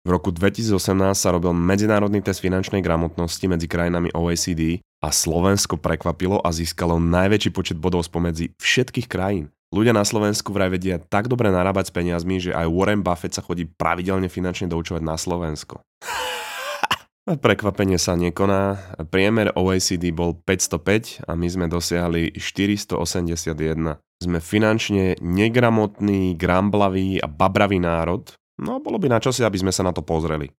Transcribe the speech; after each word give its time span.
V 0.00 0.08
roku 0.08 0.32
2018 0.32 0.80
sa 1.12 1.28
robil 1.28 1.52
medzinárodný 1.52 2.24
test 2.24 2.40
finančnej 2.40 2.80
gramotnosti 2.80 3.44
medzi 3.44 3.68
krajinami 3.68 4.08
OECD 4.16 4.80
a 5.04 5.12
Slovensko 5.12 5.76
prekvapilo 5.76 6.40
a 6.40 6.48
získalo 6.48 6.96
najväčší 6.96 7.52
počet 7.52 7.76
bodov 7.76 8.08
spomedzi 8.08 8.56
všetkých 8.56 9.04
krajín. 9.04 9.52
Ľudia 9.76 9.92
na 9.92 10.00
Slovensku 10.00 10.56
vraj 10.56 10.72
vedia 10.72 10.96
tak 10.96 11.28
dobre 11.28 11.52
narábať 11.52 11.92
s 11.92 11.94
peniazmi, 11.94 12.40
že 12.40 12.56
aj 12.56 12.72
Warren 12.72 13.04
Buffett 13.04 13.36
sa 13.36 13.44
chodí 13.44 13.68
pravidelne 13.68 14.32
finančne 14.32 14.72
doučovať 14.72 15.04
na 15.04 15.20
Slovensko. 15.20 15.84
Prekvapenie 17.44 18.00
sa 18.00 18.16
nekoná. 18.16 18.80
Priemer 19.12 19.52
OECD 19.52 20.16
bol 20.16 20.32
505 20.32 21.28
a 21.28 21.36
my 21.36 21.44
sme 21.46 21.66
dosiahli 21.68 22.40
481. 22.40 24.00
Sme 24.20 24.38
finančne 24.40 25.20
negramotný, 25.20 26.40
gramblavý 26.40 27.20
a 27.20 27.28
babravý 27.28 27.84
národ, 27.84 28.32
No 28.60 28.76
bolo 28.76 29.00
by 29.00 29.08
na 29.08 29.24
čase, 29.24 29.40
aby 29.40 29.56
sme 29.56 29.72
sa 29.72 29.80
na 29.80 29.96
to 29.96 30.04
pozreli. 30.04 30.52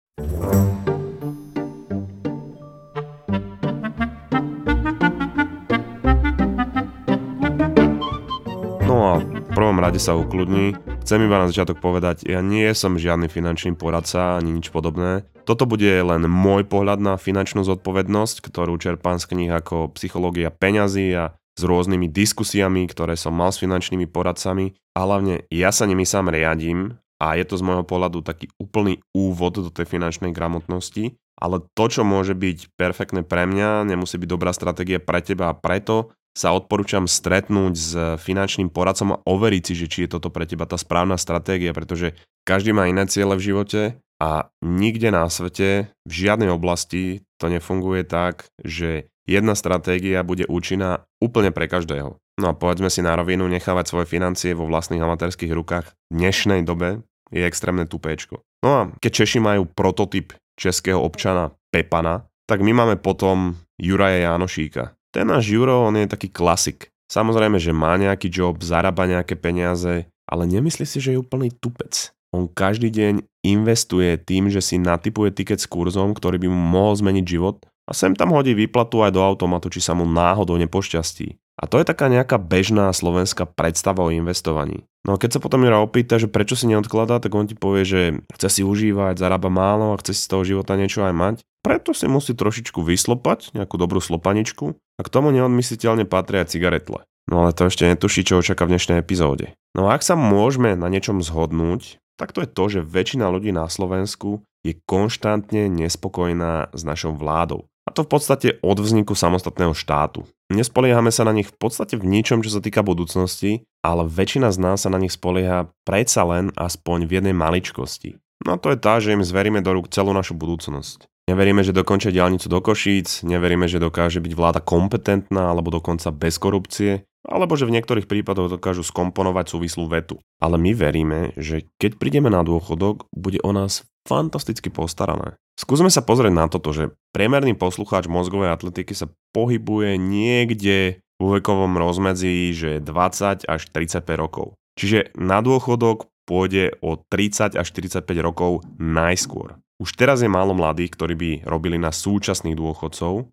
No 8.89 8.97
a 9.05 9.13
v 9.21 9.51
prvom 9.53 9.77
rade 9.77 10.01
sa 10.01 10.17
ukludní. 10.17 10.73
Chcem 11.05 11.29
iba 11.29 11.37
na 11.37 11.45
začiatok 11.45 11.77
povedať, 11.77 12.25
ja 12.25 12.41
nie 12.41 12.65
som 12.73 12.97
žiadny 12.97 13.29
finančný 13.29 13.77
poradca 13.77 14.41
ani 14.41 14.57
nič 14.57 14.73
podobné. 14.73 15.21
Toto 15.45 15.69
bude 15.69 16.01
len 16.01 16.25
môj 16.25 16.65
pohľad 16.65 16.97
na 16.97 17.21
finančnú 17.21 17.61
zodpovednosť, 17.61 18.41
ktorú 18.41 18.81
čerpám 18.81 19.21
z 19.21 19.29
kníh 19.29 19.51
ako 19.53 19.93
Psychológia 19.93 20.49
peňazí 20.49 21.13
a 21.13 21.37
s 21.53 21.61
rôznymi 21.61 22.09
diskusiami, 22.09 22.89
ktoré 22.89 23.13
som 23.13 23.37
mal 23.37 23.53
s 23.53 23.61
finančnými 23.61 24.09
poradcami. 24.09 24.73
A 24.97 25.05
hlavne 25.05 25.45
ja 25.53 25.69
sa 25.69 25.85
nimi 25.85 26.09
sám 26.09 26.33
riadím 26.33 26.97
a 27.21 27.37
je 27.37 27.45
to 27.45 27.61
z 27.61 27.61
môjho 27.61 27.85
pohľadu 27.85 28.25
taký 28.25 28.49
úplný 28.57 28.97
úvod 29.13 29.61
do 29.61 29.69
tej 29.69 29.85
finančnej 29.85 30.33
gramotnosti, 30.33 31.13
ale 31.37 31.61
to, 31.77 31.85
čo 31.85 32.01
môže 32.01 32.33
byť 32.33 32.73
perfektné 32.73 33.21
pre 33.21 33.45
mňa, 33.45 33.85
nemusí 33.85 34.17
byť 34.17 34.29
dobrá 34.29 34.49
stratégia 34.49 34.97
pre 34.97 35.21
teba 35.21 35.53
a 35.53 35.57
preto 35.57 36.09
sa 36.33 36.55
odporúčam 36.55 37.05
stretnúť 37.05 37.73
s 37.75 37.91
finančným 38.23 38.73
poradcom 38.73 39.19
a 39.19 39.21
overiť 39.27 39.63
si, 39.69 39.73
že 39.77 39.87
či 39.91 39.99
je 40.07 40.17
toto 40.17 40.33
pre 40.33 40.49
teba 40.49 40.65
tá 40.65 40.79
správna 40.79 41.19
stratégia, 41.19 41.75
pretože 41.75 42.17
každý 42.47 42.73
má 42.73 42.89
iné 42.89 43.05
ciele 43.05 43.37
v 43.37 43.53
živote 43.53 43.99
a 44.17 44.49
nikde 44.63 45.11
na 45.11 45.27
svete, 45.27 45.91
v 46.07 46.11
žiadnej 46.13 46.49
oblasti 46.49 47.21
to 47.37 47.51
nefunguje 47.51 48.07
tak, 48.07 48.47
že 48.63 49.11
jedna 49.27 49.53
stratégia 49.53 50.23
bude 50.23 50.47
účinná 50.47 51.03
úplne 51.19 51.51
pre 51.51 51.67
každého. 51.67 52.15
No 52.39 52.45
a 52.47 52.57
povedzme 52.57 52.87
si 52.87 53.03
na 53.03 53.13
rovinu, 53.13 53.45
nechávať 53.51 53.91
svoje 53.91 54.07
financie 54.07 54.55
vo 54.55 54.65
vlastných 54.65 55.03
amatérských 55.03 55.51
rukách 55.51 55.85
v 55.91 55.93
dnešnej 56.15 56.63
dobe 56.63 57.03
je 57.31 57.41
extrémne 57.41 57.87
tupéčko. 57.87 58.43
No 58.61 58.69
a 58.69 58.81
keď 58.99 59.23
Češi 59.23 59.39
majú 59.41 59.65
prototyp 59.65 60.35
českého 60.59 61.01
občana 61.01 61.55
Pepana, 61.73 62.27
tak 62.45 62.61
my 62.61 62.75
máme 62.75 62.95
potom 62.99 63.57
Juraja 63.79 64.29
Janošíka. 64.29 64.93
Ten 65.11 65.31
náš 65.31 65.49
Juro, 65.49 65.87
on 65.87 65.95
je 65.97 66.07
taký 66.07 66.31
klasik. 66.31 66.91
Samozrejme, 67.11 67.59
že 67.59 67.75
má 67.75 67.99
nejaký 67.99 68.31
job, 68.31 68.63
zarába 68.63 69.03
nejaké 69.03 69.35
peniaze, 69.35 70.07
ale 70.27 70.43
nemyslí 70.47 70.87
si, 70.87 71.03
že 71.03 71.15
je 71.15 71.19
úplný 71.19 71.51
tupec. 71.51 72.15
On 72.31 72.47
každý 72.47 72.87
deň 72.87 73.27
investuje 73.43 74.15
tým, 74.15 74.47
že 74.47 74.63
si 74.63 74.79
natypuje 74.79 75.35
tiket 75.35 75.59
s 75.59 75.67
kurzom, 75.67 76.15
ktorý 76.15 76.39
by 76.39 76.47
mu 76.47 76.55
mohol 76.55 76.95
zmeniť 76.95 77.25
život 77.27 77.59
a 77.83 77.91
sem 77.91 78.15
tam 78.15 78.31
hodí 78.31 78.55
výplatu 78.55 79.03
aj 79.03 79.11
do 79.11 79.19
automatu, 79.19 79.67
či 79.67 79.83
sa 79.83 79.91
mu 79.91 80.07
náhodou 80.07 80.55
nepošťastí. 80.55 81.35
A 81.59 81.67
to 81.67 81.75
je 81.75 81.85
taká 81.85 82.07
nejaká 82.07 82.39
bežná 82.39 82.87
slovenská 82.95 83.43
predstava 83.43 84.07
o 84.07 84.13
investovaní. 84.15 84.87
No 85.01 85.17
a 85.17 85.19
keď 85.21 85.37
sa 85.37 85.39
potom 85.41 85.65
Jura 85.65 85.81
opýta, 85.81 86.21
že 86.21 86.29
prečo 86.29 86.53
si 86.53 86.69
neodkladá, 86.69 87.17
tak 87.17 87.33
on 87.33 87.49
ti 87.49 87.57
povie, 87.57 87.81
že 87.81 88.01
chce 88.37 88.47
si 88.49 88.61
užívať, 88.61 89.17
zarába 89.17 89.49
málo 89.49 89.97
a 89.97 89.99
chce 89.99 90.13
si 90.13 90.21
z 90.25 90.29
toho 90.29 90.43
života 90.45 90.77
niečo 90.77 91.01
aj 91.01 91.13
mať. 91.13 91.35
Preto 91.65 91.93
si 91.93 92.05
musí 92.05 92.37
trošičku 92.37 92.85
vyslopať, 92.85 93.57
nejakú 93.57 93.81
dobrú 93.81 93.97
slopaničku 93.97 94.77
a 94.77 95.01
k 95.01 95.09
tomu 95.13 95.33
neodmysliteľne 95.33 96.05
patria 96.05 96.45
cigaretle. 96.45 97.01
No 97.29 97.45
ale 97.45 97.53
to 97.53 97.69
ešte 97.69 97.89
netuší, 97.89 98.25
čo 98.25 98.41
očaká 98.41 98.65
v 98.65 98.77
dnešnej 98.77 99.01
epizóde. 99.01 99.53
No 99.77 99.89
a 99.89 99.97
ak 99.97 100.05
sa 100.05 100.17
môžeme 100.17 100.73
na 100.77 100.89
niečom 100.89 101.21
zhodnúť, 101.21 102.01
tak 102.17 102.33
to 102.37 102.45
je 102.45 102.49
to, 102.49 102.63
že 102.69 102.85
väčšina 102.85 103.25
ľudí 103.29 103.49
na 103.49 103.65
Slovensku 103.65 104.45
je 104.61 104.77
konštantne 104.85 105.65
nespokojná 105.69 106.69
s 106.69 106.81
našou 106.85 107.17
vládou. 107.17 107.65
A 107.85 107.89
to 107.89 108.05
v 108.05 108.11
podstate 108.13 108.47
od 108.61 108.77
vzniku 108.77 109.17
samostatného 109.17 109.73
štátu. 109.73 110.29
Nespoliehame 110.53 111.09
sa 111.09 111.25
na 111.25 111.33
nich 111.33 111.49
v 111.49 111.55
podstate 111.57 111.97
v 111.97 112.05
ničom, 112.05 112.45
čo 112.45 112.53
sa 112.53 112.61
týka 112.61 112.85
budúcnosti, 112.85 113.65
ale 113.81 114.05
väčšina 114.05 114.53
z 114.53 114.57
nás 114.61 114.85
sa 114.85 114.89
na 114.93 115.01
nich 115.01 115.15
spolieha 115.15 115.71
predsa 115.81 116.21
len 116.27 116.53
aspoň 116.53 117.09
v 117.09 117.11
jednej 117.17 117.33
maličkosti. 117.33 118.21
No 118.45 118.57
to 118.61 118.73
je 118.73 118.77
tá, 118.77 119.01
že 119.01 119.13
im 119.13 119.25
zveríme 119.25 119.61
do 119.65 119.73
rúk 119.73 119.89
celú 119.89 120.13
našu 120.13 120.37
budúcnosť. 120.37 121.09
Neveríme, 121.29 121.61
že 121.61 121.71
dokončia 121.71 122.09
diálnicu 122.09 122.49
do 122.49 122.59
Košíc, 122.59 123.21
neveríme, 123.21 123.69
že 123.69 123.77
dokáže 123.77 124.19
byť 124.19 124.33
vláda 124.33 124.59
kompetentná 124.59 125.53
alebo 125.53 125.69
dokonca 125.69 126.09
bez 126.09 126.41
korupcie, 126.41 127.05
alebo 127.21 127.53
že 127.53 127.69
v 127.69 127.77
niektorých 127.77 128.09
prípadoch 128.09 128.57
dokážu 128.57 128.81
skomponovať 128.81 129.53
súvislú 129.53 129.85
vetu. 129.85 130.17
Ale 130.41 130.57
my 130.57 130.73
veríme, 130.73 131.19
že 131.37 131.69
keď 131.77 132.01
prídeme 132.01 132.33
na 132.33 132.41
dôchodok, 132.41 133.05
bude 133.13 133.37
o 133.45 133.53
nás 133.53 133.85
fantasticky 134.09 134.73
postarané. 134.73 135.37
Skúsme 135.53 135.93
sa 135.93 136.01
pozrieť 136.01 136.33
na 136.33 136.49
toto, 136.49 136.73
že 136.73 136.89
priemerný 137.11 137.55
poslucháč 137.55 138.07
mozgovej 138.07 138.55
atletiky 138.55 138.95
sa 138.95 139.11
pohybuje 139.35 139.95
niekde 139.99 141.03
vo 141.21 141.37
vekovom 141.37 141.77
rozmedzi, 141.77 142.49
že 142.51 142.81
20 142.81 143.45
až 143.45 143.61
35 143.69 144.03
rokov. 144.17 144.57
Čiže 144.79 145.13
na 145.13 145.43
dôchodok 145.45 146.09
pôjde 146.25 146.73
o 146.81 146.97
30 146.97 147.59
až 147.59 147.67
45 147.69 148.07
rokov 148.23 148.65
najskôr. 148.79 149.59
Už 149.77 149.93
teraz 149.97 150.21
je 150.21 150.29
málo 150.29 150.53
mladých, 150.53 150.93
ktorí 150.93 151.13
by 151.17 151.31
robili 151.45 151.77
na 151.77 151.93
súčasných 151.93 152.57
dôchodcov 152.57 153.29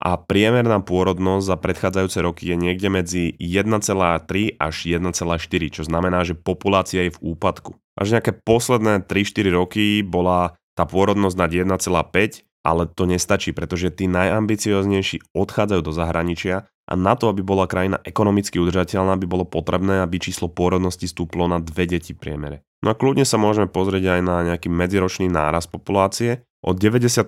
a 0.00 0.16
priemerná 0.16 0.80
pôrodnosť 0.80 1.44
za 1.44 1.56
predchádzajúce 1.60 2.18
roky 2.24 2.48
je 2.48 2.56
niekde 2.56 2.88
medzi 2.88 3.24
1,3 3.36 4.56
až 4.56 4.74
1,4, 4.88 5.76
čo 5.76 5.82
znamená, 5.84 6.24
že 6.24 6.32
populácia 6.32 7.04
je 7.04 7.12
v 7.12 7.36
úpadku. 7.36 7.76
Až 8.00 8.16
nejaké 8.16 8.32
posledné 8.32 9.04
3-4 9.04 9.52
roky 9.52 10.00
bola 10.00 10.56
tá 10.72 10.88
pôrodnosť 10.88 11.36
nad 11.36 11.52
1,5, 11.52 12.48
ale 12.60 12.88
to 12.90 13.08
nestačí, 13.08 13.56
pretože 13.56 13.92
tí 13.92 14.08
najambicioznejší 14.10 15.32
odchádzajú 15.32 15.80
do 15.80 15.92
zahraničia 15.92 16.68
a 16.90 16.94
na 16.98 17.14
to, 17.14 17.30
aby 17.30 17.40
bola 17.46 17.70
krajina 17.70 18.02
ekonomicky 18.02 18.58
udržateľná, 18.58 19.14
by 19.14 19.26
bolo 19.30 19.44
potrebné, 19.46 20.02
aby 20.02 20.18
číslo 20.18 20.50
pôrodnosti 20.50 21.06
stúplo 21.06 21.46
na 21.46 21.62
dve 21.62 21.86
deti 21.86 22.12
priemere. 22.12 22.66
No 22.82 22.92
a 22.92 22.98
kľudne 22.98 23.22
sa 23.22 23.38
môžeme 23.38 23.70
pozrieť 23.70 24.18
aj 24.18 24.20
na 24.24 24.36
nejaký 24.42 24.72
medziročný 24.72 25.30
náraz 25.30 25.70
populácie, 25.70 26.42
od 26.60 26.76
94. 26.76 27.24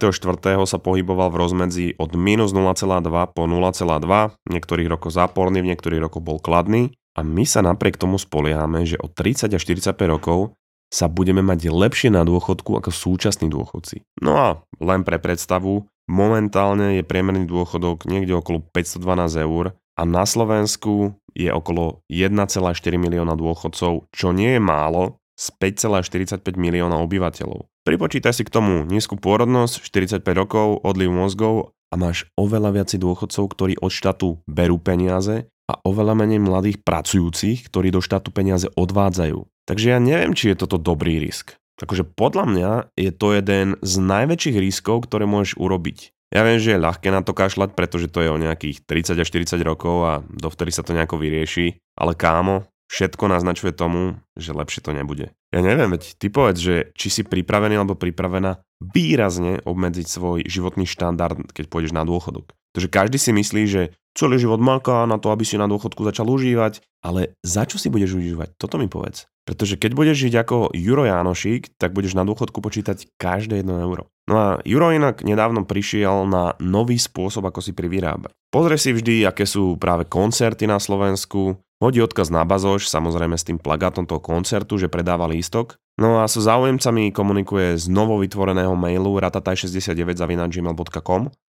sa 0.69 0.76
pohyboval 0.76 1.32
v 1.32 1.41
rozmedzi 1.41 1.87
od 1.97 2.12
minus 2.12 2.53
0,2 2.53 3.32
po 3.32 3.42
0,2, 3.48 4.37
v 4.37 4.50
niektorých 4.53 4.88
rokoch 4.92 5.09
záporný, 5.09 5.65
v 5.65 5.72
niektorých 5.72 6.04
rokoch 6.04 6.21
bol 6.21 6.37
kladný 6.37 6.92
a 7.16 7.25
my 7.25 7.48
sa 7.48 7.65
napriek 7.65 7.97
tomu 7.97 8.21
spoliehame, 8.21 8.84
že 8.84 9.00
od 9.00 9.16
30 9.16 9.56
až 9.56 9.62
45 9.65 9.97
rokov 10.04 10.53
sa 10.92 11.08
budeme 11.08 11.41
mať 11.41 11.72
lepšie 11.72 12.12
na 12.12 12.22
dôchodku 12.22 12.76
ako 12.76 12.92
súčasní 12.92 13.48
dôchodci. 13.48 14.04
No 14.20 14.36
a 14.36 14.48
len 14.76 15.08
pre 15.08 15.16
predstavu, 15.16 15.88
momentálne 16.04 17.00
je 17.00 17.03
priemerný 17.03 17.48
dôchodok 17.48 18.04
niekde 18.04 18.36
okolo 18.36 18.60
512 18.60 19.41
eur 19.41 19.72
a 19.97 20.03
na 20.04 20.28
Slovensku 20.28 21.16
je 21.32 21.48
okolo 21.48 22.04
1,4 22.12 22.60
milióna 23.00 23.32
dôchodcov, 23.41 24.12
čo 24.12 24.28
nie 24.36 24.60
je 24.60 24.60
málo 24.60 25.16
z 25.32 25.48
5,45 25.56 26.44
milióna 26.60 27.00
obyvateľov. 27.00 27.64
Pripočítaj 27.82 28.36
si 28.36 28.44
k 28.44 28.53
tomu 28.53 28.84
nízku 28.86 29.16
pôrodnosť, 29.19 29.82
45 29.88 30.22
rokov, 30.36 30.84
odliv 30.84 31.10
mozgov 31.10 31.74
a 31.91 31.98
máš 31.98 32.28
oveľa 32.38 32.78
viacej 32.78 33.00
dôchodcov, 33.00 33.44
ktorí 33.53 33.74
od 33.80 33.91
štátu 33.91 34.28
berú 34.47 34.78
peniaze 34.78 35.50
a 35.72 35.81
oveľa 35.88 36.12
menej 36.12 36.44
mladých 36.44 36.84
pracujúcich, 36.84 37.72
ktorí 37.72 37.88
do 37.88 38.05
štátu 38.05 38.28
peniaze 38.28 38.69
odvádzajú. 38.77 39.49
Takže 39.65 39.87
ja 39.88 39.99
neviem, 40.03 40.37
či 40.37 40.53
je 40.53 40.60
toto 40.60 40.77
dobrý 40.77 41.16
risk. 41.16 41.56
Takže 41.81 42.05
podľa 42.05 42.44
mňa 42.44 42.71
je 43.00 43.10
to 43.10 43.33
jeden 43.33 43.81
z 43.81 43.94
najväčších 43.97 44.57
riskov, 44.60 45.09
ktoré 45.09 45.24
môžeš 45.24 45.57
urobiť. 45.57 46.13
Ja 46.33 46.45
viem, 46.45 46.60
že 46.60 46.77
je 46.77 46.84
ľahké 46.84 47.13
na 47.13 47.21
to 47.21 47.36
kašľať, 47.36 47.77
pretože 47.77 48.09
to 48.09 48.24
je 48.24 48.33
o 48.33 48.41
nejakých 48.41 48.84
30 48.84 49.21
až 49.21 49.28
40 49.28 49.60
rokov 49.65 49.97
a 50.04 50.13
dovtedy 50.33 50.72
sa 50.72 50.84
to 50.84 50.97
nejako 50.97 51.21
vyrieši. 51.21 51.77
Ale 51.97 52.16
kámo, 52.16 52.65
všetko 52.89 53.28
naznačuje 53.28 53.72
tomu, 53.77 54.16
že 54.36 54.57
lepšie 54.57 54.80
to 54.80 54.97
nebude. 54.97 55.33
Ja 55.53 55.60
neviem, 55.60 55.92
veď 55.92 56.16
ty 56.16 56.33
povedz, 56.33 56.60
že 56.60 56.74
či 56.97 57.13
si 57.13 57.22
pripravený 57.24 57.77
alebo 57.77 57.97
pripravená 57.97 58.65
výrazne 58.80 59.60
obmedziť 59.65 60.07
svoj 60.09 60.39
životný 60.48 60.89
štandard, 60.89 61.53
keď 61.53 61.69
pôjdeš 61.69 61.92
na 61.92 62.09
dôchodok. 62.09 62.57
Pretože 62.72 62.89
každý 62.89 63.19
si 63.21 63.30
myslí, 63.36 63.63
že 63.69 63.83
celý 64.16 64.41
život 64.41 64.60
maká 64.60 65.04
na 65.04 65.21
to, 65.21 65.28
aby 65.28 65.45
si 65.45 65.60
na 65.60 65.69
dôchodku 65.69 66.01
začal 66.09 66.28
užívať, 66.28 66.80
ale 67.04 67.36
za 67.45 67.69
čo 67.69 67.77
si 67.77 67.92
budeš 67.92 68.16
užívať? 68.16 68.57
Toto 68.57 68.80
mi 68.80 68.89
povedz. 68.89 69.28
Pretože 69.42 69.74
keď 69.74 69.92
budeš 69.92 70.16
žiť 70.28 70.34
ako 70.39 70.71
Juro 70.72 71.03
Janošík, 71.03 71.74
tak 71.74 71.91
budeš 71.92 72.15
na 72.15 72.22
dôchodku 72.22 72.63
počítať 72.63 73.10
každé 73.19 73.60
jedno 73.60 73.83
euro. 73.83 74.07
No 74.30 74.39
a 74.39 74.48
Juro 74.63 74.95
inak 74.95 75.27
nedávno 75.27 75.66
prišiel 75.66 76.30
na 76.30 76.54
nový 76.63 76.95
spôsob, 76.95 77.42
ako 77.51 77.59
si 77.59 77.74
privyrábať. 77.74 78.30
Pozri 78.54 78.78
si 78.78 78.95
vždy, 78.95 79.27
aké 79.27 79.42
sú 79.42 79.74
práve 79.83 80.07
koncerty 80.07 80.71
na 80.71 80.78
Slovensku, 80.78 81.59
hodí 81.83 81.98
odkaz 81.98 82.30
na 82.30 82.47
bazoš, 82.47 82.86
samozrejme 82.86 83.34
s 83.34 83.42
tým 83.42 83.59
plagátom 83.59 84.07
toho 84.07 84.22
koncertu, 84.22 84.78
že 84.78 84.86
predáva 84.86 85.27
lístok. 85.27 85.74
No 85.98 86.22
a 86.22 86.30
so 86.30 86.39
záujemcami 86.39 87.10
komunikuje 87.10 87.74
z 87.74 87.91
novo 87.91 88.22
vytvoreného 88.22 88.78
mailu 88.78 89.19
ratataj69 89.19 90.15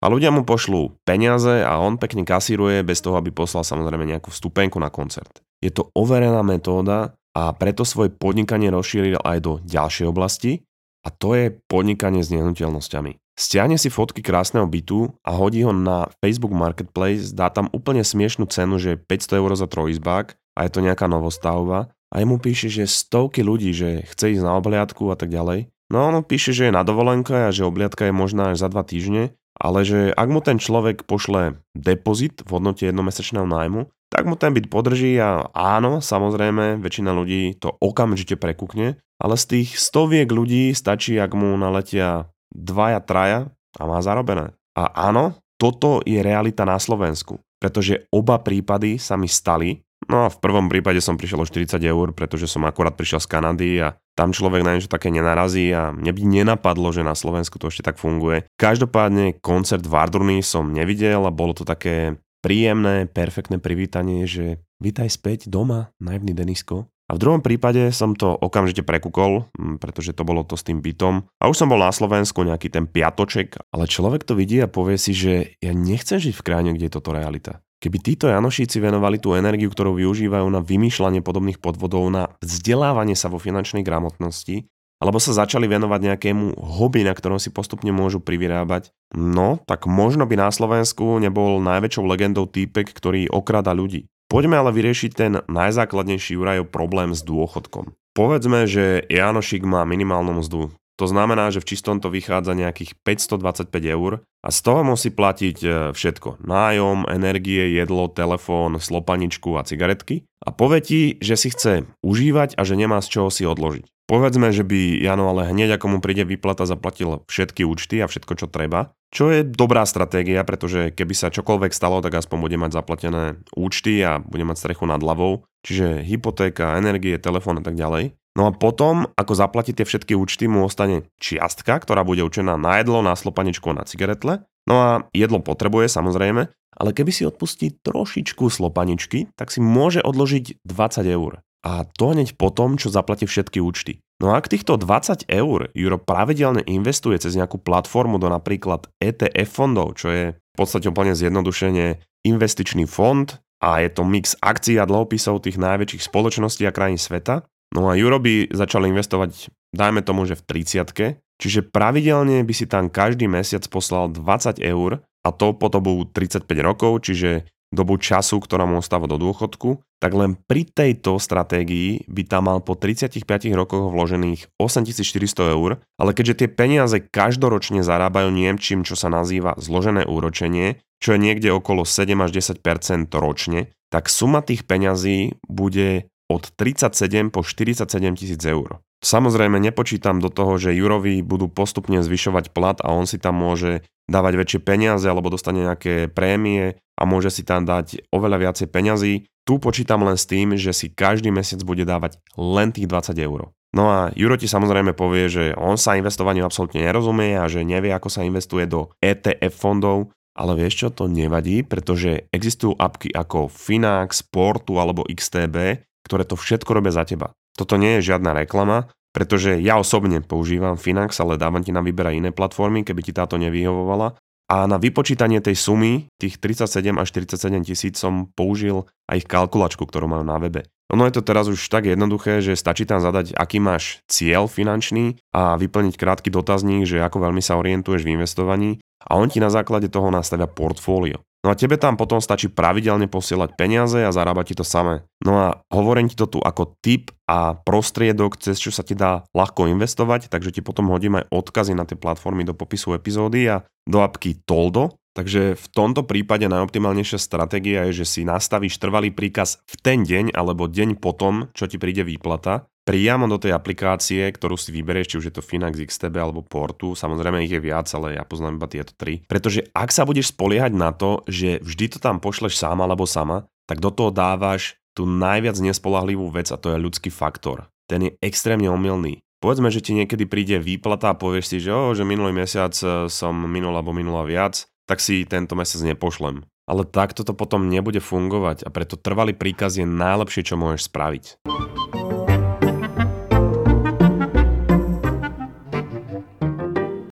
a 0.06 0.12
ľudia 0.12 0.30
mu 0.30 0.46
pošlú 0.46 0.94
peniaze 1.02 1.66
a 1.66 1.82
on 1.82 1.98
pekne 1.98 2.22
kasíruje 2.22 2.86
bez 2.86 3.02
toho, 3.02 3.18
aby 3.18 3.34
poslal 3.34 3.66
samozrejme 3.66 4.06
nejakú 4.06 4.30
vstupenku 4.30 4.78
na 4.78 4.86
koncert. 4.86 5.42
Je 5.58 5.74
to 5.74 5.90
overená 5.98 6.46
metóda 6.46 7.18
a 7.34 7.50
preto 7.50 7.82
svoje 7.82 8.14
podnikanie 8.14 8.70
rozšíril 8.70 9.18
aj 9.18 9.38
do 9.42 9.58
ďalšej 9.66 10.06
oblasti 10.06 10.62
a 11.02 11.10
to 11.10 11.34
je 11.34 11.58
podnikanie 11.66 12.22
s 12.22 12.30
nehnuteľnosťami. 12.30 13.18
Stiahne 13.34 13.74
si 13.82 13.90
fotky 13.90 14.22
krásneho 14.22 14.70
bytu 14.70 15.10
a 15.26 15.34
hodí 15.34 15.66
ho 15.66 15.74
na 15.74 16.06
Facebook 16.22 16.54
Marketplace, 16.54 17.34
dá 17.34 17.50
tam 17.50 17.66
úplne 17.74 18.06
smiešnú 18.06 18.46
cenu, 18.46 18.78
že 18.78 18.94
500 18.94 19.42
eur 19.42 19.50
za 19.58 19.66
trojizbák 19.66 20.38
a 20.54 20.60
je 20.64 20.70
to 20.70 20.86
nejaká 20.86 21.10
novostavba 21.10 21.90
a 22.14 22.22
mu 22.22 22.38
píše, 22.38 22.70
že 22.70 22.86
stovky 22.86 23.42
ľudí, 23.42 23.74
že 23.74 24.06
chce 24.06 24.38
ísť 24.38 24.46
na 24.46 24.54
obliadku 24.54 25.10
a 25.10 25.18
tak 25.18 25.34
ďalej. 25.34 25.66
No 25.90 26.06
on 26.06 26.22
píše, 26.22 26.54
že 26.54 26.70
je 26.70 26.72
na 26.72 26.86
dovolenke 26.86 27.34
a 27.34 27.50
že 27.50 27.66
obliadka 27.66 28.06
je 28.06 28.14
možná 28.14 28.54
až 28.54 28.62
za 28.62 28.70
dva 28.70 28.86
týždne, 28.86 29.34
ale 29.56 29.82
že 29.82 30.12
ak 30.12 30.28
mu 30.28 30.44
ten 30.44 30.60
človek 30.60 31.08
pošle 31.08 31.60
depozit 31.72 32.44
v 32.44 32.48
hodnote 32.52 32.84
jednomesačného 32.84 33.48
nájmu, 33.48 33.88
tak 34.12 34.28
mu 34.28 34.38
ten 34.38 34.54
byt 34.54 34.70
podrží 34.70 35.18
a 35.18 35.50
áno, 35.50 35.98
samozrejme, 35.98 36.78
väčšina 36.78 37.10
ľudí 37.10 37.58
to 37.58 37.74
okamžite 37.74 38.38
prekúkne, 38.38 39.00
ale 39.18 39.34
z 39.34 39.44
tých 39.44 39.80
stoviek 39.80 40.28
ľudí 40.28 40.70
stačí, 40.76 41.18
ak 41.18 41.32
mu 41.34 41.56
naletia 41.56 42.30
dvaja, 42.54 43.02
traja 43.02 43.40
a 43.76 43.82
má 43.84 43.98
zarobené. 44.00 44.54
A 44.76 45.10
áno, 45.10 45.40
toto 45.56 46.04
je 46.04 46.20
realita 46.20 46.68
na 46.68 46.76
Slovensku, 46.76 47.40
pretože 47.56 48.04
oba 48.12 48.36
prípady 48.40 49.00
sa 49.00 49.16
mi 49.16 49.26
stali. 49.26 49.80
No 50.06 50.24
a 50.24 50.32
v 50.32 50.38
prvom 50.38 50.68
prípade 50.68 51.00
som 51.00 51.16
prišiel 51.16 51.42
o 51.42 51.48
40 51.48 51.80
eur, 51.80 52.12
pretože 52.12 52.46
som 52.46 52.62
akorát 52.68 52.94
prišiel 52.94 53.18
z 53.18 53.28
Kanady 53.32 53.70
a 53.80 53.96
tam 54.12 54.30
človek 54.30 54.62
na 54.62 54.76
niečo 54.76 54.92
také 54.92 55.08
nenarazí 55.08 55.72
a 55.72 55.90
mne 55.90 56.12
by 56.12 56.22
nenapadlo, 56.24 56.92
že 56.92 57.02
na 57.02 57.16
Slovensku 57.16 57.56
to 57.56 57.72
ešte 57.72 57.84
tak 57.84 57.96
funguje. 57.96 58.46
Každopádne 58.60 59.40
koncert 59.40 59.82
v 59.82 59.96
Ardurny 59.96 60.38
som 60.44 60.70
nevidel 60.70 61.24
a 61.24 61.34
bolo 61.34 61.56
to 61.56 61.64
také 61.64 62.20
príjemné, 62.44 63.10
perfektné 63.10 63.58
privítanie, 63.58 64.28
že 64.28 64.62
vítaj 64.78 65.10
späť 65.10 65.50
doma, 65.50 65.90
naivný 65.98 66.36
Denisko. 66.36 66.86
A 67.06 67.14
v 67.14 67.22
druhom 67.22 67.38
prípade 67.38 67.94
som 67.94 68.18
to 68.18 68.34
okamžite 68.34 68.82
prekúkol, 68.82 69.46
pretože 69.78 70.10
to 70.10 70.26
bolo 70.26 70.42
to 70.42 70.58
s 70.58 70.66
tým 70.66 70.82
bytom. 70.82 71.22
A 71.38 71.46
už 71.46 71.54
som 71.54 71.70
bol 71.70 71.78
na 71.78 71.94
Slovensku 71.94 72.42
nejaký 72.42 72.66
ten 72.66 72.90
piatoček, 72.90 73.62
ale 73.70 73.86
človek 73.86 74.26
to 74.26 74.34
vidí 74.34 74.58
a 74.58 74.66
povie 74.66 74.98
si, 74.98 75.14
že 75.14 75.54
ja 75.62 75.70
nechcem 75.70 76.18
žiť 76.18 76.34
v 76.34 76.44
krajine, 76.46 76.70
kde 76.74 76.90
je 76.90 76.94
toto 76.98 77.14
realita. 77.14 77.62
Keby 77.86 78.02
títo 78.02 78.26
Janošíci 78.26 78.82
venovali 78.82 79.22
tú 79.22 79.38
energiu, 79.38 79.70
ktorú 79.70 79.94
využívajú 79.94 80.50
na 80.50 80.58
vymýšľanie 80.58 81.22
podobných 81.22 81.62
podvodov, 81.62 82.10
na 82.10 82.34
vzdelávanie 82.42 83.14
sa 83.14 83.30
vo 83.30 83.38
finančnej 83.38 83.86
gramotnosti, 83.86 84.66
alebo 84.98 85.22
sa 85.22 85.30
začali 85.30 85.70
venovať 85.70 86.10
nejakému 86.10 86.58
hobby, 86.58 87.06
na 87.06 87.14
ktorom 87.14 87.38
si 87.38 87.54
postupne 87.54 87.94
môžu 87.94 88.18
privyrábať, 88.18 88.90
no 89.14 89.62
tak 89.70 89.86
možno 89.86 90.26
by 90.26 90.34
na 90.34 90.50
Slovensku 90.50 91.22
nebol 91.22 91.62
najväčšou 91.62 92.02
legendou 92.10 92.50
týpek, 92.50 92.90
ktorý 92.90 93.30
okrada 93.30 93.70
ľudí. 93.70 94.10
Poďme 94.26 94.58
ale 94.58 94.74
vyriešiť 94.74 95.10
ten 95.14 95.38
najzákladnejší 95.46 96.34
Jurajov 96.34 96.66
problém 96.74 97.14
s 97.14 97.22
dôchodkom. 97.22 97.94
Povedzme, 98.18 98.66
že 98.66 99.06
Janošik 99.06 99.62
má 99.62 99.86
minimálnu 99.86 100.42
mzdu. 100.42 100.74
To 100.96 101.04
znamená, 101.04 101.52
že 101.52 101.60
v 101.60 101.68
čistom 101.76 102.00
to 102.00 102.08
vychádza 102.08 102.56
nejakých 102.56 102.96
525 103.04 103.68
eur 103.68 104.24
a 104.40 104.48
z 104.48 104.58
toho 104.64 104.80
musí 104.80 105.12
platiť 105.12 105.56
e, 105.60 105.68
všetko. 105.92 106.40
Nájom, 106.40 107.04
energie, 107.12 107.76
jedlo, 107.76 108.08
telefón, 108.08 108.80
slopaničku 108.80 109.60
a 109.60 109.66
cigaretky. 109.68 110.24
A 110.40 110.56
povie 110.56 110.80
ti, 110.80 111.00
že 111.20 111.36
si 111.36 111.52
chce 111.52 111.84
užívať 112.00 112.56
a 112.56 112.64
že 112.64 112.80
nemá 112.80 113.04
z 113.04 113.12
čoho 113.12 113.28
si 113.28 113.44
odložiť. 113.44 113.84
Povedzme, 114.06 114.54
že 114.54 114.62
by 114.62 115.02
Jano 115.02 115.26
ale 115.34 115.50
hneď 115.50 115.76
ako 115.76 115.86
mu 115.90 115.98
príde 115.98 116.22
výplata 116.22 116.62
zaplatil 116.62 117.26
všetky 117.26 117.66
účty 117.66 117.98
a 117.98 118.06
všetko, 118.06 118.38
čo 118.38 118.46
treba, 118.46 118.94
čo 119.10 119.34
je 119.34 119.42
dobrá 119.42 119.82
stratégia, 119.82 120.46
pretože 120.46 120.94
keby 120.94 121.10
sa 121.10 121.34
čokoľvek 121.34 121.74
stalo, 121.74 121.98
tak 121.98 122.14
aspoň 122.14 122.38
bude 122.38 122.54
mať 122.54 122.70
zaplatené 122.78 123.42
účty 123.58 123.98
a 124.06 124.22
bude 124.22 124.46
mať 124.46 124.62
strechu 124.62 124.86
nad 124.86 125.02
hlavou, 125.02 125.42
čiže 125.66 126.06
hypotéka, 126.06 126.78
energie, 126.78 127.18
telefón 127.18 127.58
a 127.58 127.66
tak 127.66 127.74
ďalej. 127.74 128.14
No 128.36 128.46
a 128.46 128.52
potom, 128.52 129.08
ako 129.16 129.32
zaplatí 129.32 129.72
tie 129.72 129.88
všetky 129.88 130.12
účty, 130.12 130.44
mu 130.44 130.68
ostane 130.68 131.08
čiastka, 131.16 131.80
ktorá 131.80 132.04
bude 132.04 132.20
určená 132.20 132.60
na 132.60 132.78
jedlo, 132.84 133.00
na 133.00 133.16
slopaničku 133.16 133.72
a 133.72 133.80
na 133.80 133.84
cigaretle. 133.88 134.44
No 134.68 134.74
a 134.76 134.90
jedlo 135.16 135.40
potrebuje 135.40 135.88
samozrejme, 135.88 136.52
ale 136.52 136.90
keby 136.92 137.10
si 137.16 137.24
odpustí 137.24 137.80
trošičku 137.80 138.52
slopaničky, 138.52 139.32
tak 139.32 139.48
si 139.48 139.64
môže 139.64 140.04
odložiť 140.04 140.60
20 140.68 141.08
eur 141.08 141.40
a 141.66 141.82
to 141.82 142.14
hneď 142.14 142.38
po 142.38 142.54
tom, 142.54 142.78
čo 142.78 142.94
zaplatí 142.94 143.26
všetky 143.26 143.58
účty. 143.58 143.98
No 144.22 144.30
a 144.30 144.38
ak 144.38 144.46
týchto 144.46 144.78
20 144.78 145.26
eur 145.26 145.68
Juro 145.74 145.98
pravidelne 145.98 146.62
investuje 146.62 147.18
cez 147.18 147.34
nejakú 147.34 147.58
platformu 147.58 148.22
do 148.22 148.30
napríklad 148.30 148.86
ETF 149.02 149.50
fondov, 149.50 149.98
čo 149.98 150.08
je 150.14 150.24
v 150.38 150.54
podstate 150.56 150.86
úplne 150.86 151.18
zjednodušenie 151.18 151.98
investičný 152.22 152.86
fond 152.86 153.26
a 153.58 153.82
je 153.82 153.90
to 153.90 154.06
mix 154.06 154.38
akcií 154.38 154.78
a 154.78 154.86
dlhopisov 154.86 155.42
tých 155.42 155.58
najväčších 155.58 156.06
spoločností 156.06 156.64
a 156.64 156.72
krajín 156.72 157.02
sveta. 157.02 157.42
No 157.76 157.92
a 157.92 157.94
Juro 157.94 158.16
by 158.16 158.48
začal 158.56 158.88
investovať, 158.88 159.52
dajme 159.76 160.00
tomu, 160.00 160.24
že 160.24 160.40
v 160.40 160.64
30 160.64 161.20
čiže 161.36 161.60
pravidelne 161.68 162.40
by 162.40 162.54
si 162.56 162.64
tam 162.64 162.88
každý 162.88 163.28
mesiac 163.28 163.60
poslal 163.68 164.08
20 164.08 164.64
eur 164.64 165.04
a 165.04 165.28
to 165.28 165.52
po 165.52 165.68
dobu 165.68 166.08
35 166.08 166.48
rokov, 166.64 167.04
čiže 167.04 167.44
dobu 167.74 168.00
času, 168.00 168.40
ktorá 168.40 168.64
mu 168.64 168.80
ostáva 168.80 169.10
do 169.10 169.20
dôchodku, 169.20 169.82
tak 169.98 170.14
len 170.14 170.38
pri 170.48 170.64
tejto 170.64 171.18
stratégii 171.20 172.06
by 172.08 172.22
tam 172.24 172.48
mal 172.48 172.62
po 172.62 172.78
35 172.78 173.20
rokoch 173.52 173.90
vložených 173.92 174.56
8400 174.56 175.52
eur, 175.52 175.82
ale 175.98 176.10
keďže 176.14 176.46
tie 176.46 176.48
peniaze 176.48 176.96
každoročne 177.02 177.82
zarábajú 177.82 178.30
niečím, 178.32 178.86
čo 178.86 178.94
sa 178.94 179.10
nazýva 179.12 179.58
zložené 179.58 180.06
úročenie, 180.06 180.80
čo 181.02 181.16
je 181.16 181.20
niekde 181.20 181.52
okolo 181.52 181.84
7 181.84 182.06
až 182.22 182.30
10% 182.38 183.10
ročne, 183.12 183.74
tak 183.92 184.08
suma 184.08 184.40
tých 184.40 184.64
peňazí 184.64 185.36
bude 185.50 186.08
od 186.26 186.50
37 186.54 187.30
po 187.30 187.46
47 187.46 187.86
tisíc 188.18 188.42
eur. 188.42 188.82
Samozrejme 189.04 189.60
nepočítam 189.60 190.18
do 190.18 190.32
toho, 190.32 190.58
že 190.58 190.74
Jurovi 190.74 191.22
budú 191.22 191.46
postupne 191.46 192.00
zvyšovať 192.02 192.50
plat 192.50 192.78
a 192.82 192.90
on 192.90 193.06
si 193.06 193.20
tam 193.20 193.38
môže 193.38 193.86
dávať 194.10 194.34
väčšie 194.40 194.60
peniaze 194.62 195.06
alebo 195.06 195.30
dostane 195.30 195.62
nejaké 195.62 196.10
prémie 196.10 196.80
a 196.96 197.02
môže 197.04 197.30
si 197.30 197.42
tam 197.46 197.62
dať 197.68 198.08
oveľa 198.10 198.50
viacej 198.50 198.66
peňazí. 198.72 199.14
Tu 199.46 199.54
počítam 199.62 200.02
len 200.02 200.18
s 200.18 200.26
tým, 200.26 200.58
že 200.58 200.74
si 200.74 200.90
každý 200.90 201.30
mesiac 201.30 201.62
bude 201.62 201.86
dávať 201.86 202.18
len 202.34 202.74
tých 202.74 202.90
20 202.90 203.14
eur. 203.20 203.54
No 203.76 203.84
a 203.92 203.98
Juro 204.16 204.40
ti 204.40 204.48
samozrejme 204.48 204.96
povie, 204.96 205.28
že 205.28 205.44
on 205.54 205.76
sa 205.76 206.00
investovaniu 206.00 206.48
absolútne 206.48 206.80
nerozumie 206.80 207.36
a 207.36 207.44
že 207.46 207.66
nevie, 207.66 207.92
ako 207.92 208.08
sa 208.08 208.24
investuje 208.24 208.64
do 208.64 208.88
ETF 209.04 209.52
fondov, 209.52 210.10
ale 210.32 210.56
vieš 210.56 210.74
čo, 210.80 210.88
to 210.88 211.04
nevadí, 211.12 211.60
pretože 211.60 212.26
existujú 212.32 212.72
apky 212.76 213.12
ako 213.12 213.52
Finax, 213.52 214.24
Portu 214.24 214.80
alebo 214.80 215.04
XTB, 215.04 215.84
ktoré 216.06 216.22
to 216.22 216.38
všetko 216.38 216.70
robia 216.70 216.94
za 216.94 217.02
teba. 217.02 217.34
Toto 217.58 217.74
nie 217.74 217.98
je 217.98 218.14
žiadna 218.14 218.32
reklama, 218.38 218.86
pretože 219.10 219.58
ja 219.58 219.80
osobne 219.80 220.22
používam 220.22 220.78
Finax, 220.78 221.18
ale 221.18 221.40
dávam 221.40 221.64
ti 221.64 221.74
na 221.74 221.82
výber 221.82 222.14
iné 222.14 222.30
platformy, 222.30 222.86
keby 222.86 223.00
ti 223.02 223.12
táto 223.16 223.34
nevyhovovala. 223.40 224.14
A 224.46 224.70
na 224.70 224.78
vypočítanie 224.78 225.42
tej 225.42 225.58
sumy, 225.58 226.06
tých 226.22 226.38
37 226.38 226.94
až 226.94 227.06
47 227.10 227.66
tisíc 227.66 227.94
som 227.98 228.30
použil 228.30 228.86
aj 229.10 229.24
ich 229.24 229.26
kalkulačku, 229.26 229.82
ktorú 229.82 230.06
mám 230.06 230.22
na 230.22 230.38
webe. 230.38 230.70
Ono 230.94 231.02
je 231.02 231.18
to 231.18 231.26
teraz 231.26 231.50
už 231.50 231.58
tak 231.66 231.90
jednoduché, 231.90 232.38
že 232.38 232.54
stačí 232.54 232.86
tam 232.86 233.02
zadať, 233.02 233.34
aký 233.34 233.58
máš 233.58 233.98
cieľ 234.06 234.46
finančný 234.46 235.18
a 235.34 235.58
vyplniť 235.58 235.98
krátky 235.98 236.30
dotazník, 236.30 236.86
že 236.86 237.02
ako 237.02 237.26
veľmi 237.26 237.42
sa 237.42 237.58
orientuješ 237.58 238.06
v 238.06 238.14
investovaní 238.14 238.70
a 239.02 239.18
on 239.18 239.26
ti 239.26 239.42
na 239.42 239.50
základe 239.50 239.90
toho 239.90 240.14
nastavia 240.14 240.46
portfólio. 240.46 241.25
No 241.46 241.54
a 241.54 241.58
tebe 241.58 241.78
tam 241.78 241.94
potom 241.94 242.18
stačí 242.18 242.50
pravidelne 242.50 243.06
posielať 243.06 243.54
peniaze 243.54 244.02
a 244.02 244.10
zarábať 244.10 244.50
ti 244.50 244.54
to 244.58 244.66
samé. 244.66 245.06
No 245.22 245.38
a 245.38 245.62
hovorím 245.70 246.10
ti 246.10 246.18
to 246.18 246.26
tu 246.26 246.42
ako 246.42 246.74
tip 246.82 247.14
a 247.30 247.54
prostriedok, 247.54 248.34
cez 248.42 248.58
čo 248.58 248.74
sa 248.74 248.82
ti 248.82 248.98
dá 248.98 249.22
ľahko 249.30 249.70
investovať, 249.70 250.26
takže 250.26 250.50
ti 250.50 250.58
potom 250.58 250.90
hodím 250.90 251.22
aj 251.22 251.30
odkazy 251.30 251.78
na 251.78 251.86
tie 251.86 251.94
platformy 251.94 252.42
do 252.42 252.50
popisu 252.50 252.98
epizódy 252.98 253.46
a 253.46 253.62
do 253.86 254.02
apky 254.02 254.42
Toldo, 254.42 254.98
Takže 255.16 255.56
v 255.56 255.66
tomto 255.72 256.04
prípade 256.04 256.44
najoptimálnejšia 256.44 257.16
stratégia 257.16 257.88
je, 257.88 258.04
že 258.04 258.06
si 258.06 258.20
nastavíš 258.28 258.76
trvalý 258.76 259.08
príkaz 259.08 259.64
v 259.64 259.74
ten 259.80 259.98
deň 260.04 260.36
alebo 260.36 260.68
deň 260.68 261.00
potom, 261.00 261.48
čo 261.56 261.64
ti 261.64 261.80
príde 261.80 262.04
výplata 262.04 262.68
priamo 262.86 263.26
do 263.26 263.36
tej 263.36 263.50
aplikácie, 263.50 264.30
ktorú 264.30 264.54
si 264.54 264.70
vyberieš, 264.70 265.10
či 265.10 265.18
už 265.18 265.26
je 265.28 265.34
to 265.34 265.42
Finax, 265.42 265.82
XTB 265.82 266.14
alebo 266.22 266.46
Portu, 266.46 266.94
samozrejme 266.94 267.42
ich 267.42 267.50
je 267.50 267.58
viac, 267.58 267.90
ale 267.90 268.14
ja 268.14 268.22
poznám 268.22 268.62
iba 268.62 268.70
tieto 268.70 268.94
tri. 268.94 269.26
Pretože 269.26 269.66
ak 269.74 269.90
sa 269.90 270.06
budeš 270.06 270.30
spoliehať 270.30 270.72
na 270.72 270.94
to, 270.94 271.26
že 271.26 271.58
vždy 271.66 271.92
to 271.92 271.98
tam 271.98 272.22
pošleš 272.22 272.54
sám 272.54 272.78
alebo 272.78 273.04
sama, 273.04 273.50
tak 273.66 273.82
do 273.82 273.90
toho 273.90 274.14
dávaš 274.14 274.78
tú 274.94 275.04
najviac 275.04 275.58
nespolahlivú 275.58 276.30
vec 276.30 276.48
a 276.54 276.56
to 276.56 276.72
je 276.72 276.78
ľudský 276.78 277.10
faktor. 277.10 277.66
Ten 277.90 278.06
je 278.06 278.10
extrémne 278.22 278.70
omylný. 278.70 279.20
Povedzme, 279.42 279.68
že 279.68 279.84
ti 279.84 279.92
niekedy 279.92 280.24
príde 280.24 280.56
výplata 280.56 281.12
a 281.12 281.18
povieš 281.18 281.44
si, 281.52 281.56
že, 281.60 281.74
oh, 281.74 281.92
že 281.92 282.08
minulý 282.08 282.32
mesiac 282.32 282.72
eh, 282.80 283.10
som 283.10 283.34
minul 283.36 283.76
alebo 283.76 283.92
minula 283.92 284.24
viac, 284.24 284.64
tak 284.86 285.02
si 285.02 285.26
tento 285.26 285.58
mesiac 285.58 285.82
nepošlem. 285.82 286.46
ale 286.66 286.82
takto 286.82 287.22
to 287.22 287.30
potom 287.30 287.70
nebude 287.70 288.02
fungovať 288.02 288.66
a 288.66 288.74
preto 288.74 288.98
trvalý 288.98 289.38
príkaz 289.38 289.78
je 289.78 289.86
najlepšie, 289.86 290.42
čo 290.42 290.58
môžeš 290.58 290.90
spraviť. 290.90 291.24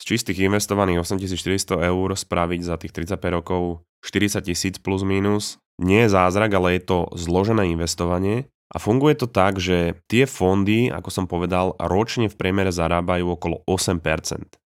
Čistých 0.08 0.48
investovaných 0.48 1.04
8400 1.04 1.84
eur 1.92 2.16
spraviť 2.16 2.62
za 2.64 2.80
tých 2.80 2.96
35 2.96 3.38
rokov 3.44 3.84
40 4.08 4.40
tisíc 4.48 4.80
plus 4.80 5.04
minus 5.04 5.60
nie 5.78 6.08
je 6.08 6.14
zázrak, 6.16 6.56
ale 6.56 6.80
je 6.80 6.88
to 6.88 7.00
zložené 7.14 7.70
investovanie 7.70 8.50
a 8.72 8.82
funguje 8.82 9.16
to 9.20 9.28
tak, 9.30 9.62
že 9.62 10.00
tie 10.12 10.28
fondy, 10.28 10.92
ako 10.92 11.10
som 11.12 11.26
povedal, 11.30 11.78
ročne 11.80 12.28
v 12.28 12.36
priemere 12.36 12.74
zarábajú 12.74 13.38
okolo 13.38 13.64
8%. 13.70 14.02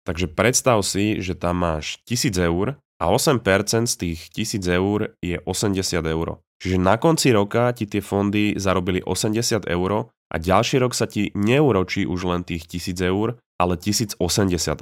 Takže 0.06 0.26
predstav 0.32 0.80
si, 0.86 1.20
že 1.20 1.36
tam 1.36 1.60
máš 1.60 2.00
1000 2.08 2.36
eur 2.48 2.66
a 3.00 3.04
8% 3.10 3.44
z 3.90 3.94
tých 3.96 4.20
1000 4.32 4.78
eur 4.80 4.98
je 5.20 5.36
80 5.44 6.04
eur. 6.04 6.28
Čiže 6.60 6.76
na 6.76 7.00
konci 7.00 7.32
roka 7.32 7.72
ti 7.72 7.88
tie 7.88 8.04
fondy 8.04 8.56
zarobili 8.60 9.00
80 9.00 9.64
eur 9.64 10.12
a 10.30 10.38
ďalší 10.38 10.78
rok 10.78 10.94
sa 10.94 11.10
ti 11.10 11.34
neuročí 11.34 12.06
už 12.06 12.20
len 12.30 12.46
tých 12.46 12.70
1000 12.70 13.02
eur, 13.10 13.28
ale 13.60 13.74
1080 13.76 14.16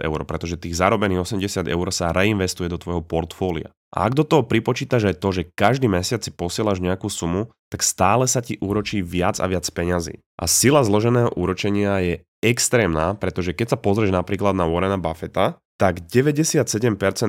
eur, 0.04 0.20
pretože 0.22 0.60
tých 0.60 0.78
zarobených 0.78 1.24
80 1.24 1.66
eur 1.66 1.86
sa 1.90 2.14
reinvestuje 2.14 2.70
do 2.70 2.78
tvojho 2.78 3.02
portfólia. 3.02 3.74
A 3.90 4.06
ak 4.06 4.12
do 4.14 4.22
toho 4.22 4.44
pripočítaš 4.44 5.08
aj 5.08 5.16
to, 5.18 5.28
že 5.32 5.48
každý 5.56 5.88
mesiac 5.88 6.20
si 6.20 6.28
posielaš 6.28 6.78
nejakú 6.78 7.08
sumu, 7.08 7.48
tak 7.72 7.80
stále 7.80 8.28
sa 8.28 8.44
ti 8.44 8.60
úročí 8.60 9.00
viac 9.00 9.40
a 9.40 9.48
viac 9.48 9.64
peňazí. 9.64 10.20
A 10.36 10.44
sila 10.44 10.84
zloženého 10.84 11.32
úročenia 11.34 11.96
je 12.04 12.14
extrémna, 12.44 13.16
pretože 13.16 13.56
keď 13.56 13.74
sa 13.74 13.78
pozrieš 13.80 14.12
napríklad 14.12 14.52
na 14.52 14.68
Warrena 14.68 15.00
Buffetta, 15.00 15.56
tak 15.78 16.04
97% 16.10 16.66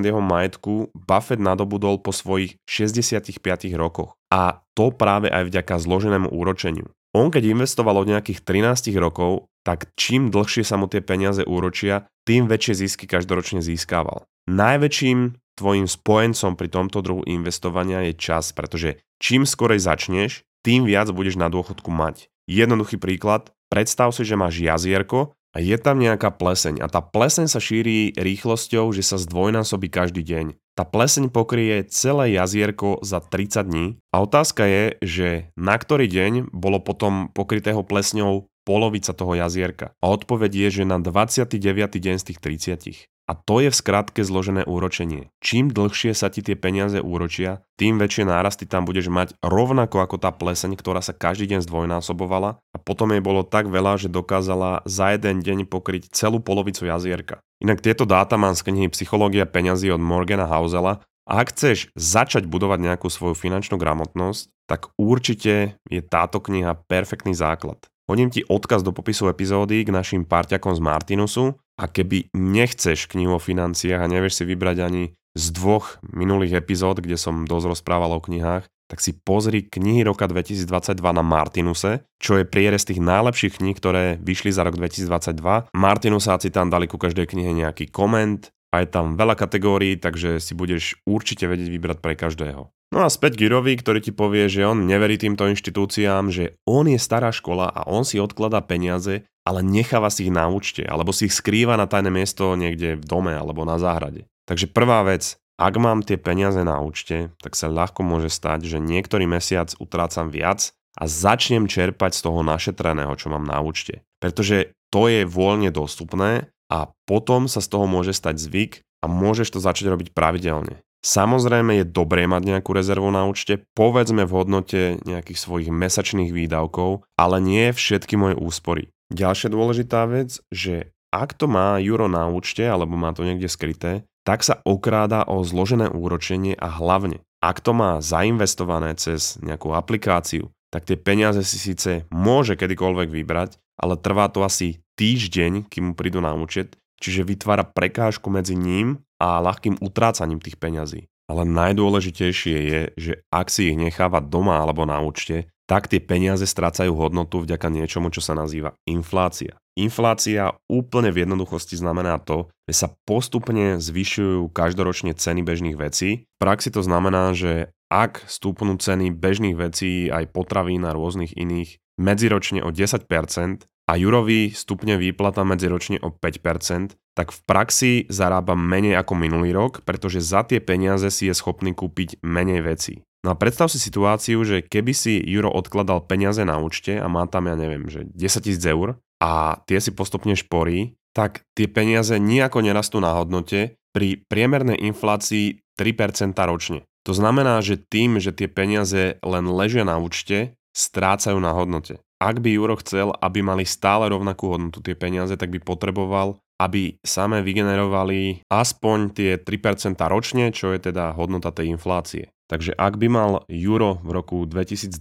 jeho 0.02 0.22
majetku 0.22 0.90
Buffett 0.94 1.40
nadobudol 1.40 2.02
po 2.02 2.10
svojich 2.10 2.58
65 2.66 3.40
rokoch. 3.78 4.18
A 4.34 4.66
to 4.74 4.90
práve 4.90 5.30
aj 5.30 5.48
vďaka 5.54 5.78
zloženému 5.78 6.34
úročeniu. 6.34 6.90
On 7.18 7.34
keď 7.34 7.58
investoval 7.58 8.06
od 8.06 8.10
nejakých 8.10 8.46
13 8.46 8.94
rokov, 9.02 9.50
tak 9.66 9.90
čím 9.98 10.30
dlhšie 10.30 10.62
sa 10.62 10.78
mu 10.78 10.86
tie 10.86 11.02
peniaze 11.02 11.42
úročia, 11.42 12.06
tým 12.26 12.46
väčšie 12.46 12.86
zisky 12.86 13.10
každoročne 13.10 13.66
získával. 13.66 14.30
Najväčším 14.50 15.38
tvojim 15.58 15.88
spojencom 15.90 16.54
pri 16.54 16.68
tomto 16.70 17.02
druhu 17.02 17.26
investovania 17.26 18.06
je 18.10 18.14
čas, 18.16 18.54
pretože 18.54 19.02
čím 19.18 19.44
skorej 19.44 19.82
začneš, 19.82 20.46
tým 20.62 20.86
viac 20.86 21.10
budeš 21.10 21.36
na 21.36 21.50
dôchodku 21.50 21.90
mať. 21.90 22.30
Jednoduchý 22.46 23.02
príklad, 23.02 23.50
predstav 23.70 24.14
si, 24.14 24.26
že 24.26 24.40
máš 24.40 24.62
jazierko 24.62 25.34
a 25.50 25.58
je 25.58 25.78
tam 25.82 25.98
nejaká 25.98 26.30
pleseň 26.30 26.82
a 26.84 26.88
tá 26.88 27.02
pleseň 27.02 27.50
sa 27.50 27.58
šíri 27.58 28.14
rýchlosťou, 28.14 28.94
že 28.94 29.02
sa 29.02 29.18
zdvojnásobí 29.18 29.90
každý 29.90 30.22
deň. 30.22 30.54
Tá 30.78 30.86
pleseň 30.88 31.34
pokrie 31.34 31.84
celé 31.90 32.38
jazierko 32.38 33.02
za 33.02 33.20
30 33.20 33.68
dní 33.68 33.88
a 34.14 34.24
otázka 34.24 34.64
je, 34.64 34.84
že 35.04 35.30
na 35.60 35.76
ktorý 35.76 36.08
deň 36.08 36.54
bolo 36.54 36.80
potom 36.80 37.34
pokrytého 37.34 37.82
plesňou 37.84 38.48
polovica 38.64 39.12
toho 39.18 39.34
jazierka. 39.34 39.98
A 39.98 40.14
odpoveď 40.14 40.70
je, 40.70 40.82
že 40.82 40.84
na 40.86 41.02
29. 41.02 41.58
deň 41.98 42.16
z 42.22 42.26
tých 42.30 42.40
30. 42.40 43.10
A 43.30 43.38
to 43.38 43.62
je 43.62 43.70
v 43.70 43.78
skratke 43.78 44.26
zložené 44.26 44.66
úročenie. 44.66 45.30
Čím 45.38 45.70
dlhšie 45.70 46.18
sa 46.18 46.34
ti 46.34 46.42
tie 46.42 46.58
peniaze 46.58 46.98
úročia, 46.98 47.62
tým 47.78 48.02
väčšie 48.02 48.26
nárasty 48.26 48.66
tam 48.66 48.90
budeš 48.90 49.14
mať 49.14 49.38
rovnako 49.46 50.02
ako 50.02 50.18
tá 50.18 50.34
pleseň, 50.34 50.74
ktorá 50.74 51.06
sa 51.06 51.14
každý 51.14 51.54
deň 51.54 51.62
zdvojnásobovala 51.62 52.58
a 52.58 52.78
potom 52.82 53.14
jej 53.14 53.22
bolo 53.22 53.46
tak 53.46 53.70
veľa, 53.70 54.02
že 54.02 54.10
dokázala 54.10 54.82
za 54.90 55.14
jeden 55.14 55.46
deň 55.46 55.70
pokryť 55.70 56.10
celú 56.10 56.42
polovicu 56.42 56.90
jazierka. 56.90 57.38
Inak 57.62 57.86
tieto 57.86 58.10
dáta 58.10 58.34
mám 58.34 58.58
z 58.58 58.66
knihy 58.66 58.90
Psychológia 58.90 59.46
peňazí 59.46 59.94
od 59.94 60.02
Morgana 60.02 60.50
Hausela 60.50 61.06
a 61.30 61.46
ak 61.46 61.54
chceš 61.54 61.94
začať 61.94 62.50
budovať 62.50 62.82
nejakú 62.82 63.14
svoju 63.14 63.38
finančnú 63.38 63.78
gramotnosť, 63.78 64.50
tak 64.66 64.90
určite 64.98 65.78
je 65.86 66.02
táto 66.02 66.42
kniha 66.42 66.74
perfektný 66.90 67.38
základ. 67.38 67.78
Hodím 68.10 68.34
ti 68.34 68.42
odkaz 68.42 68.82
do 68.82 68.90
popisu 68.90 69.30
epizódy 69.30 69.86
k 69.86 69.94
našim 69.94 70.26
parťakom 70.26 70.74
z 70.74 70.82
Martinusu 70.82 71.62
a 71.80 71.88
keby 71.88 72.36
nechceš 72.36 73.08
knihu 73.08 73.40
o 73.40 73.42
financiách 73.42 74.04
a 74.04 74.12
nevieš 74.12 74.44
si 74.44 74.44
vybrať 74.44 74.78
ani 74.84 75.04
z 75.40 75.46
dvoch 75.56 76.04
minulých 76.04 76.60
epizód, 76.60 77.00
kde 77.00 77.16
som 77.16 77.48
dosť 77.48 77.80
rozprával 77.80 78.12
o 78.12 78.20
knihách, 78.20 78.68
tak 78.90 79.00
si 79.00 79.14
pozri 79.14 79.64
knihy 79.64 80.02
roka 80.02 80.26
2022 80.26 80.98
na 80.98 81.22
Martinuse, 81.22 82.04
čo 82.18 82.42
je 82.42 82.44
prierez 82.44 82.82
tých 82.82 82.98
najlepších 82.98 83.62
kníh, 83.62 83.78
ktoré 83.78 84.18
vyšli 84.18 84.50
za 84.50 84.66
rok 84.66 84.76
2022. 84.76 85.70
Martinusáci 85.78 86.50
tam 86.50 86.74
dali 86.74 86.90
ku 86.90 86.98
každej 86.98 87.30
knihe 87.30 87.54
nejaký 87.54 87.94
koment 87.94 88.50
a 88.70 88.86
je 88.86 88.88
tam 88.90 89.18
veľa 89.18 89.34
kategórií, 89.34 89.98
takže 89.98 90.38
si 90.38 90.54
budeš 90.54 91.02
určite 91.06 91.50
vedieť 91.50 91.70
vybrať 91.70 91.98
pre 92.02 92.14
každého. 92.14 92.70
No 92.90 93.06
a 93.06 93.10
späť 93.14 93.38
Girovi, 93.38 93.78
ktorý 93.78 94.02
ti 94.02 94.10
povie, 94.10 94.50
že 94.50 94.66
on 94.66 94.90
neverí 94.90 95.22
týmto 95.22 95.46
inštitúciám, 95.46 96.34
že 96.34 96.58
on 96.66 96.90
je 96.90 96.98
stará 96.98 97.30
škola 97.30 97.70
a 97.70 97.86
on 97.86 98.02
si 98.02 98.18
odkladá 98.18 98.66
peniaze, 98.66 99.30
ale 99.46 99.62
necháva 99.62 100.10
si 100.10 100.26
ich 100.26 100.34
na 100.34 100.50
účte, 100.50 100.82
alebo 100.90 101.14
si 101.14 101.30
ich 101.30 101.38
skrýva 101.38 101.78
na 101.78 101.86
tajné 101.86 102.10
miesto 102.10 102.58
niekde 102.58 102.98
v 102.98 103.06
dome 103.06 103.34
alebo 103.34 103.62
na 103.62 103.78
záhrade. 103.78 104.26
Takže 104.50 104.74
prvá 104.74 105.06
vec, 105.06 105.38
ak 105.62 105.74
mám 105.78 106.02
tie 106.02 106.18
peniaze 106.18 106.62
na 106.66 106.82
účte, 106.82 107.30
tak 107.46 107.54
sa 107.54 107.70
ľahko 107.70 108.02
môže 108.02 108.34
stať, 108.34 108.66
že 108.66 108.82
niektorý 108.82 109.30
mesiac 109.30 109.70
utrácam 109.78 110.34
viac 110.34 110.74
a 110.98 111.06
začnem 111.06 111.70
čerpať 111.70 112.18
z 112.18 112.22
toho 112.26 112.42
našetreného, 112.42 113.14
čo 113.14 113.30
mám 113.30 113.46
na 113.46 113.62
účte. 113.62 114.02
Pretože 114.18 114.74
to 114.90 115.06
je 115.06 115.30
voľne 115.30 115.70
dostupné 115.70 116.50
a 116.70 116.94
potom 117.10 117.50
sa 117.50 117.60
z 117.60 117.68
toho 117.68 117.90
môže 117.90 118.14
stať 118.14 118.38
zvyk 118.38 118.72
a 119.02 119.10
môžeš 119.10 119.58
to 119.58 119.60
začať 119.60 119.90
robiť 119.92 120.10
pravidelne. 120.14 120.80
Samozrejme 121.00 121.80
je 121.80 121.86
dobré 121.88 122.28
mať 122.28 122.44
nejakú 122.44 122.76
rezervu 122.76 123.08
na 123.08 123.24
účte, 123.24 123.64
povedzme 123.72 124.28
v 124.28 124.36
hodnote 124.36 124.82
nejakých 125.08 125.40
svojich 125.40 125.70
mesačných 125.72 126.36
výdavkov, 126.36 127.08
ale 127.16 127.40
nie 127.40 127.72
všetky 127.72 128.20
moje 128.20 128.36
úspory. 128.36 128.92
Ďalšia 129.10 129.50
dôležitá 129.50 130.04
vec, 130.12 130.44
že 130.52 130.92
ak 131.10 131.34
to 131.40 131.50
má 131.50 131.80
Juro 131.82 132.12
na 132.12 132.28
účte 132.30 132.62
alebo 132.68 133.00
má 133.00 133.16
to 133.16 133.26
niekde 133.26 133.50
skryté, 133.50 134.04
tak 134.28 134.44
sa 134.46 134.62
okráda 134.68 135.26
o 135.26 135.42
zložené 135.42 135.90
úročenie 135.90 136.54
a 136.54 136.68
hlavne, 136.68 137.24
ak 137.40 137.64
to 137.64 137.72
má 137.72 137.98
zainvestované 138.04 138.94
cez 139.00 139.40
nejakú 139.40 139.72
aplikáciu, 139.74 140.52
tak 140.70 140.86
tie 140.86 141.00
peniaze 141.00 141.42
si 141.48 141.58
síce 141.58 142.06
môže 142.14 142.54
kedykoľvek 142.60 143.10
vybrať, 143.10 143.58
ale 143.80 143.96
trvá 143.96 144.28
to 144.28 144.44
asi 144.44 144.84
týždeň, 145.00 145.72
kým 145.72 145.92
mu 145.92 145.94
prídu 145.96 146.20
na 146.20 146.36
účet, 146.36 146.76
čiže 147.00 147.24
vytvára 147.24 147.64
prekážku 147.64 148.28
medzi 148.28 148.60
ním 148.60 149.00
a 149.18 149.40
ľahkým 149.40 149.80
utrácaním 149.80 150.44
tých 150.44 150.60
peňazí. 150.60 151.08
Ale 151.32 151.48
najdôležitejšie 151.48 152.58
je, 152.58 152.82
že 153.00 153.14
ak 153.32 153.48
si 153.48 153.72
ich 153.72 153.78
necháva 153.80 154.20
doma 154.20 154.60
alebo 154.60 154.84
na 154.84 155.00
účte, 155.00 155.48
tak 155.70 155.86
tie 155.86 156.02
peniaze 156.02 156.50
strácajú 156.50 156.98
hodnotu 156.98 157.46
vďaka 157.46 157.70
niečomu, 157.70 158.10
čo 158.10 158.26
sa 158.26 158.34
nazýva 158.34 158.74
inflácia. 158.90 159.62
Inflácia 159.78 160.58
úplne 160.66 161.14
v 161.14 161.24
jednoduchosti 161.24 161.78
znamená 161.78 162.18
to, 162.18 162.50
že 162.66 162.84
sa 162.84 162.88
postupne 163.06 163.78
zvyšujú 163.78 164.50
každoročne 164.50 165.14
ceny 165.14 165.46
bežných 165.46 165.78
vecí. 165.78 166.26
V 166.26 166.38
praxi 166.42 166.74
to 166.74 166.82
znamená, 166.82 167.38
že 167.38 167.70
ak 167.94 168.26
stúpnú 168.26 168.82
ceny 168.82 169.14
bežných 169.14 169.56
vecí 169.56 170.10
aj 170.10 170.34
potravín 170.34 170.90
a 170.90 170.92
rôznych 170.98 171.38
iných 171.38 171.78
medziročne 172.00 172.64
o 172.64 172.72
10%, 172.72 173.68
a 173.90 173.98
Jurovi 173.98 174.54
stupne 174.54 175.02
výplata 175.02 175.42
medziročne 175.42 175.98
o 176.06 176.14
5%, 176.14 176.94
tak 177.18 177.34
v 177.34 177.40
praxi 177.50 177.92
zarába 178.06 178.54
menej 178.54 179.02
ako 179.02 179.18
minulý 179.18 179.50
rok, 179.50 179.82
pretože 179.82 180.22
za 180.22 180.46
tie 180.46 180.62
peniaze 180.62 181.10
si 181.10 181.26
je 181.26 181.34
schopný 181.34 181.74
kúpiť 181.74 182.22
menej 182.22 182.62
vecí. 182.62 183.02
No 183.26 183.34
a 183.34 183.36
predstav 183.36 183.68
si 183.68 183.82
situáciu, 183.82 184.46
že 184.46 184.62
keby 184.62 184.94
si 184.94 185.18
Juro 185.18 185.50
odkladal 185.50 186.06
peniaze 186.06 186.46
na 186.46 186.62
účte 186.62 187.02
a 187.02 187.10
má 187.10 187.26
tam, 187.26 187.50
ja 187.50 187.58
neviem, 187.58 187.90
že 187.90 188.06
10 188.14 188.46
tisíc 188.46 188.64
eur 188.64 189.02
a 189.20 189.60
tie 189.66 189.82
si 189.82 189.92
postupne 189.92 190.38
šporí, 190.38 190.96
tak 191.12 191.44
tie 191.58 191.66
peniaze 191.66 192.16
nejako 192.16 192.64
nerastú 192.64 193.02
na 193.02 193.18
hodnote 193.18 193.76
pri 193.92 194.22
priemernej 194.30 194.78
inflácii 194.78 195.66
3% 195.76 196.38
ročne. 196.46 196.86
To 197.04 197.18
znamená, 197.18 197.60
že 197.66 197.82
tým, 197.82 198.22
že 198.22 198.32
tie 198.32 198.46
peniaze 198.46 199.18
len 199.20 199.46
ležia 199.50 199.82
na 199.82 199.98
účte, 199.98 200.56
strácajú 200.80 201.36
na 201.44 201.52
hodnote 201.52 202.00
ak 202.20 202.44
by 202.44 202.52
Juro 202.52 202.76
chcel, 202.84 203.16
aby 203.24 203.40
mali 203.40 203.64
stále 203.64 204.12
rovnakú 204.12 204.52
hodnotu 204.52 204.84
tie 204.84 204.94
peniaze, 204.94 205.40
tak 205.40 205.56
by 205.56 205.64
potreboval, 205.64 206.36
aby 206.60 207.00
same 207.00 207.40
vygenerovali 207.40 208.44
aspoň 208.52 208.98
tie 209.16 209.32
3% 209.40 209.96
ročne, 210.12 210.52
čo 210.52 210.76
je 210.76 210.92
teda 210.92 211.16
hodnota 211.16 211.56
tej 211.56 211.72
inflácie. 211.72 212.28
Takže 212.52 212.76
ak 212.76 213.00
by 213.00 213.08
mal 213.08 213.48
Juro 213.48 214.04
v 214.04 214.10
roku 214.12 214.44
2012 214.44 215.00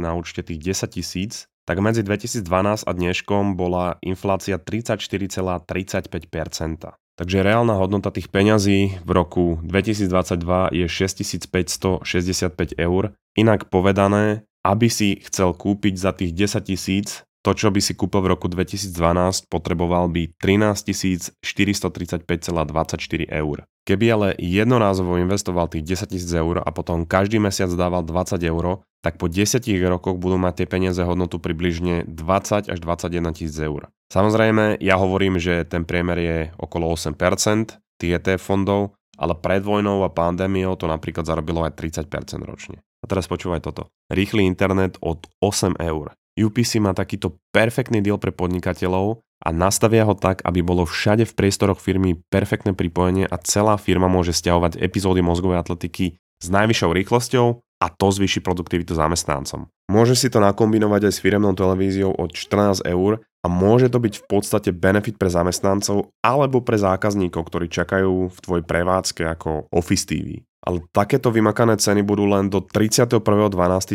na 0.00 0.16
účte 0.16 0.40
tých 0.40 0.72
10 0.72 0.96
tisíc, 0.96 1.44
tak 1.68 1.76
medzi 1.84 2.00
2012 2.00 2.88
a 2.88 2.90
dneškom 2.90 3.54
bola 3.54 4.00
inflácia 4.00 4.56
34,35%. 4.56 6.96
Takže 7.20 7.44
reálna 7.44 7.76
hodnota 7.76 8.08
tých 8.08 8.32
peňazí 8.32 8.96
v 9.04 9.10
roku 9.12 9.60
2022 9.60 10.72
je 10.72 10.86
6565 10.88 12.00
eur. 12.80 13.12
Inak 13.36 13.68
povedané, 13.68 14.48
aby 14.64 14.86
si 14.92 15.20
chcel 15.24 15.56
kúpiť 15.56 15.94
za 15.96 16.12
tých 16.12 16.36
10 16.36 16.68
tisíc 16.68 17.24
to, 17.40 17.56
čo 17.56 17.72
by 17.72 17.80
si 17.80 17.96
kúpil 17.96 18.20
v 18.20 18.36
roku 18.36 18.52
2012, 18.52 19.48
potreboval 19.48 20.12
by 20.12 20.28
13 20.36 21.40
435,24 21.40 22.28
eur. 23.32 23.64
Keby 23.88 24.06
ale 24.12 24.28
jednorázovo 24.36 25.16
investoval 25.16 25.72
tých 25.72 26.04
10 26.04 26.12
000 26.20 26.36
eur 26.36 26.56
a 26.60 26.68
potom 26.68 27.08
každý 27.08 27.40
mesiac 27.40 27.72
dával 27.72 28.04
20 28.04 28.44
eur, 28.44 28.84
tak 29.00 29.16
po 29.16 29.32
10 29.32 29.56
rokoch 29.88 30.20
budú 30.20 30.36
mať 30.36 30.62
tie 30.62 30.66
peniaze 30.68 31.00
hodnotu 31.00 31.40
približne 31.40 32.04
20 32.04 32.68
až 32.68 32.76
21 32.76 33.32
tisíc 33.32 33.56
eur. 33.56 33.88
Samozrejme, 34.12 34.76
ja 34.84 35.00
hovorím, 35.00 35.40
že 35.40 35.64
ten 35.64 35.88
priemer 35.88 36.20
je 36.20 36.38
okolo 36.60 36.92
8% 36.92 37.16
tých 37.96 38.20
ETF 38.20 38.42
fondov, 38.44 38.92
ale 39.16 39.32
pred 39.32 39.64
vojnou 39.64 40.04
a 40.04 40.12
pandémiou 40.12 40.76
to 40.76 40.84
napríklad 40.84 41.24
zarobilo 41.24 41.64
aj 41.64 41.72
30% 41.72 42.04
ročne. 42.44 42.84
A 43.00 43.04
teraz 43.08 43.26
počúvaj 43.26 43.64
toto. 43.64 43.88
Rýchly 44.12 44.44
internet 44.44 45.00
od 45.00 45.24
8 45.40 45.80
eur. 45.80 46.12
UPC 46.36 46.80
má 46.80 46.92
takýto 46.96 47.36
perfektný 47.50 48.00
deal 48.04 48.20
pre 48.20 48.32
podnikateľov 48.32 49.20
a 49.40 49.48
nastavia 49.50 50.04
ho 50.04 50.12
tak, 50.12 50.44
aby 50.44 50.60
bolo 50.60 50.84
všade 50.84 51.24
v 51.24 51.36
priestoroch 51.36 51.80
firmy 51.80 52.20
perfektné 52.28 52.76
pripojenie 52.76 53.24
a 53.24 53.36
celá 53.40 53.80
firma 53.80 54.06
môže 54.06 54.36
stiahovať 54.36 54.76
epizódy 54.80 55.24
mozgovej 55.24 55.64
atletiky 55.64 56.20
s 56.40 56.46
najvyššou 56.48 56.90
rýchlosťou 56.92 57.46
a 57.80 57.86
to 57.88 58.06
zvýši 58.12 58.44
produktivitu 58.44 58.92
zamestnancom. 58.92 59.72
Môže 59.88 60.12
si 60.12 60.28
to 60.28 60.38
nakombinovať 60.44 61.08
aj 61.08 61.12
s 61.16 61.22
firemnou 61.24 61.56
televíziou 61.56 62.12
od 62.12 62.36
14 62.36 62.84
eur 62.84 63.24
a 63.40 63.46
môže 63.48 63.88
to 63.88 63.96
byť 63.96 64.14
v 64.20 64.24
podstate 64.28 64.70
benefit 64.76 65.16
pre 65.16 65.32
zamestnancov 65.32 66.12
alebo 66.20 66.60
pre 66.60 66.76
zákazníkov, 66.76 67.48
ktorí 67.48 67.72
čakajú 67.72 68.28
v 68.28 68.38
tvojej 68.38 68.64
prevádzke 68.64 69.22
ako 69.24 69.72
Office 69.72 70.04
TV. 70.04 70.44
Ale 70.60 70.84
takéto 70.92 71.32
vymakané 71.32 71.80
ceny 71.80 72.04
budú 72.04 72.28
len 72.28 72.52
do 72.52 72.60
31.12. 72.60 73.24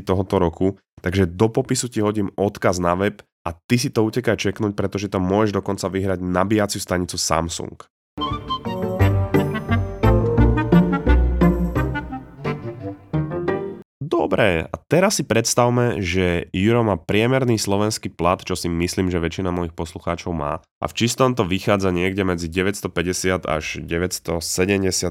tohoto 0.01 0.35
roku, 0.41 0.67
takže 1.05 1.29
do 1.29 1.45
popisu 1.53 1.93
ti 1.93 2.01
hodím 2.01 2.33
odkaz 2.33 2.81
na 2.81 2.97
web 2.97 3.21
a 3.45 3.53
ty 3.53 3.77
si 3.77 3.93
to 3.93 4.01
utekaj 4.01 4.41
čeknúť, 4.41 4.73
pretože 4.73 5.05
tam 5.05 5.29
môžeš 5.29 5.53
dokonca 5.53 5.85
vyhrať 5.85 6.19
nabíjaciu 6.25 6.81
stanicu 6.81 7.21
Samsung. 7.21 7.77
Dobre, 14.05 14.69
a 14.69 14.75
teraz 14.85 15.17
si 15.17 15.25
predstavme, 15.25 15.97
že 15.97 16.45
Juro 16.53 16.85
má 16.85 16.93
priemerný 16.93 17.57
slovenský 17.57 18.13
plat, 18.13 18.37
čo 18.37 18.53
si 18.53 18.69
myslím, 18.69 19.09
že 19.09 19.17
väčšina 19.17 19.49
mojich 19.49 19.73
poslucháčov 19.73 20.29
má. 20.29 20.61
A 20.77 20.85
v 20.85 20.93
čistom 20.93 21.33
to 21.33 21.41
vychádza 21.41 21.89
niekde 21.89 22.21
medzi 22.21 22.45
950 22.45 23.49
až 23.49 23.81
970 23.81 24.45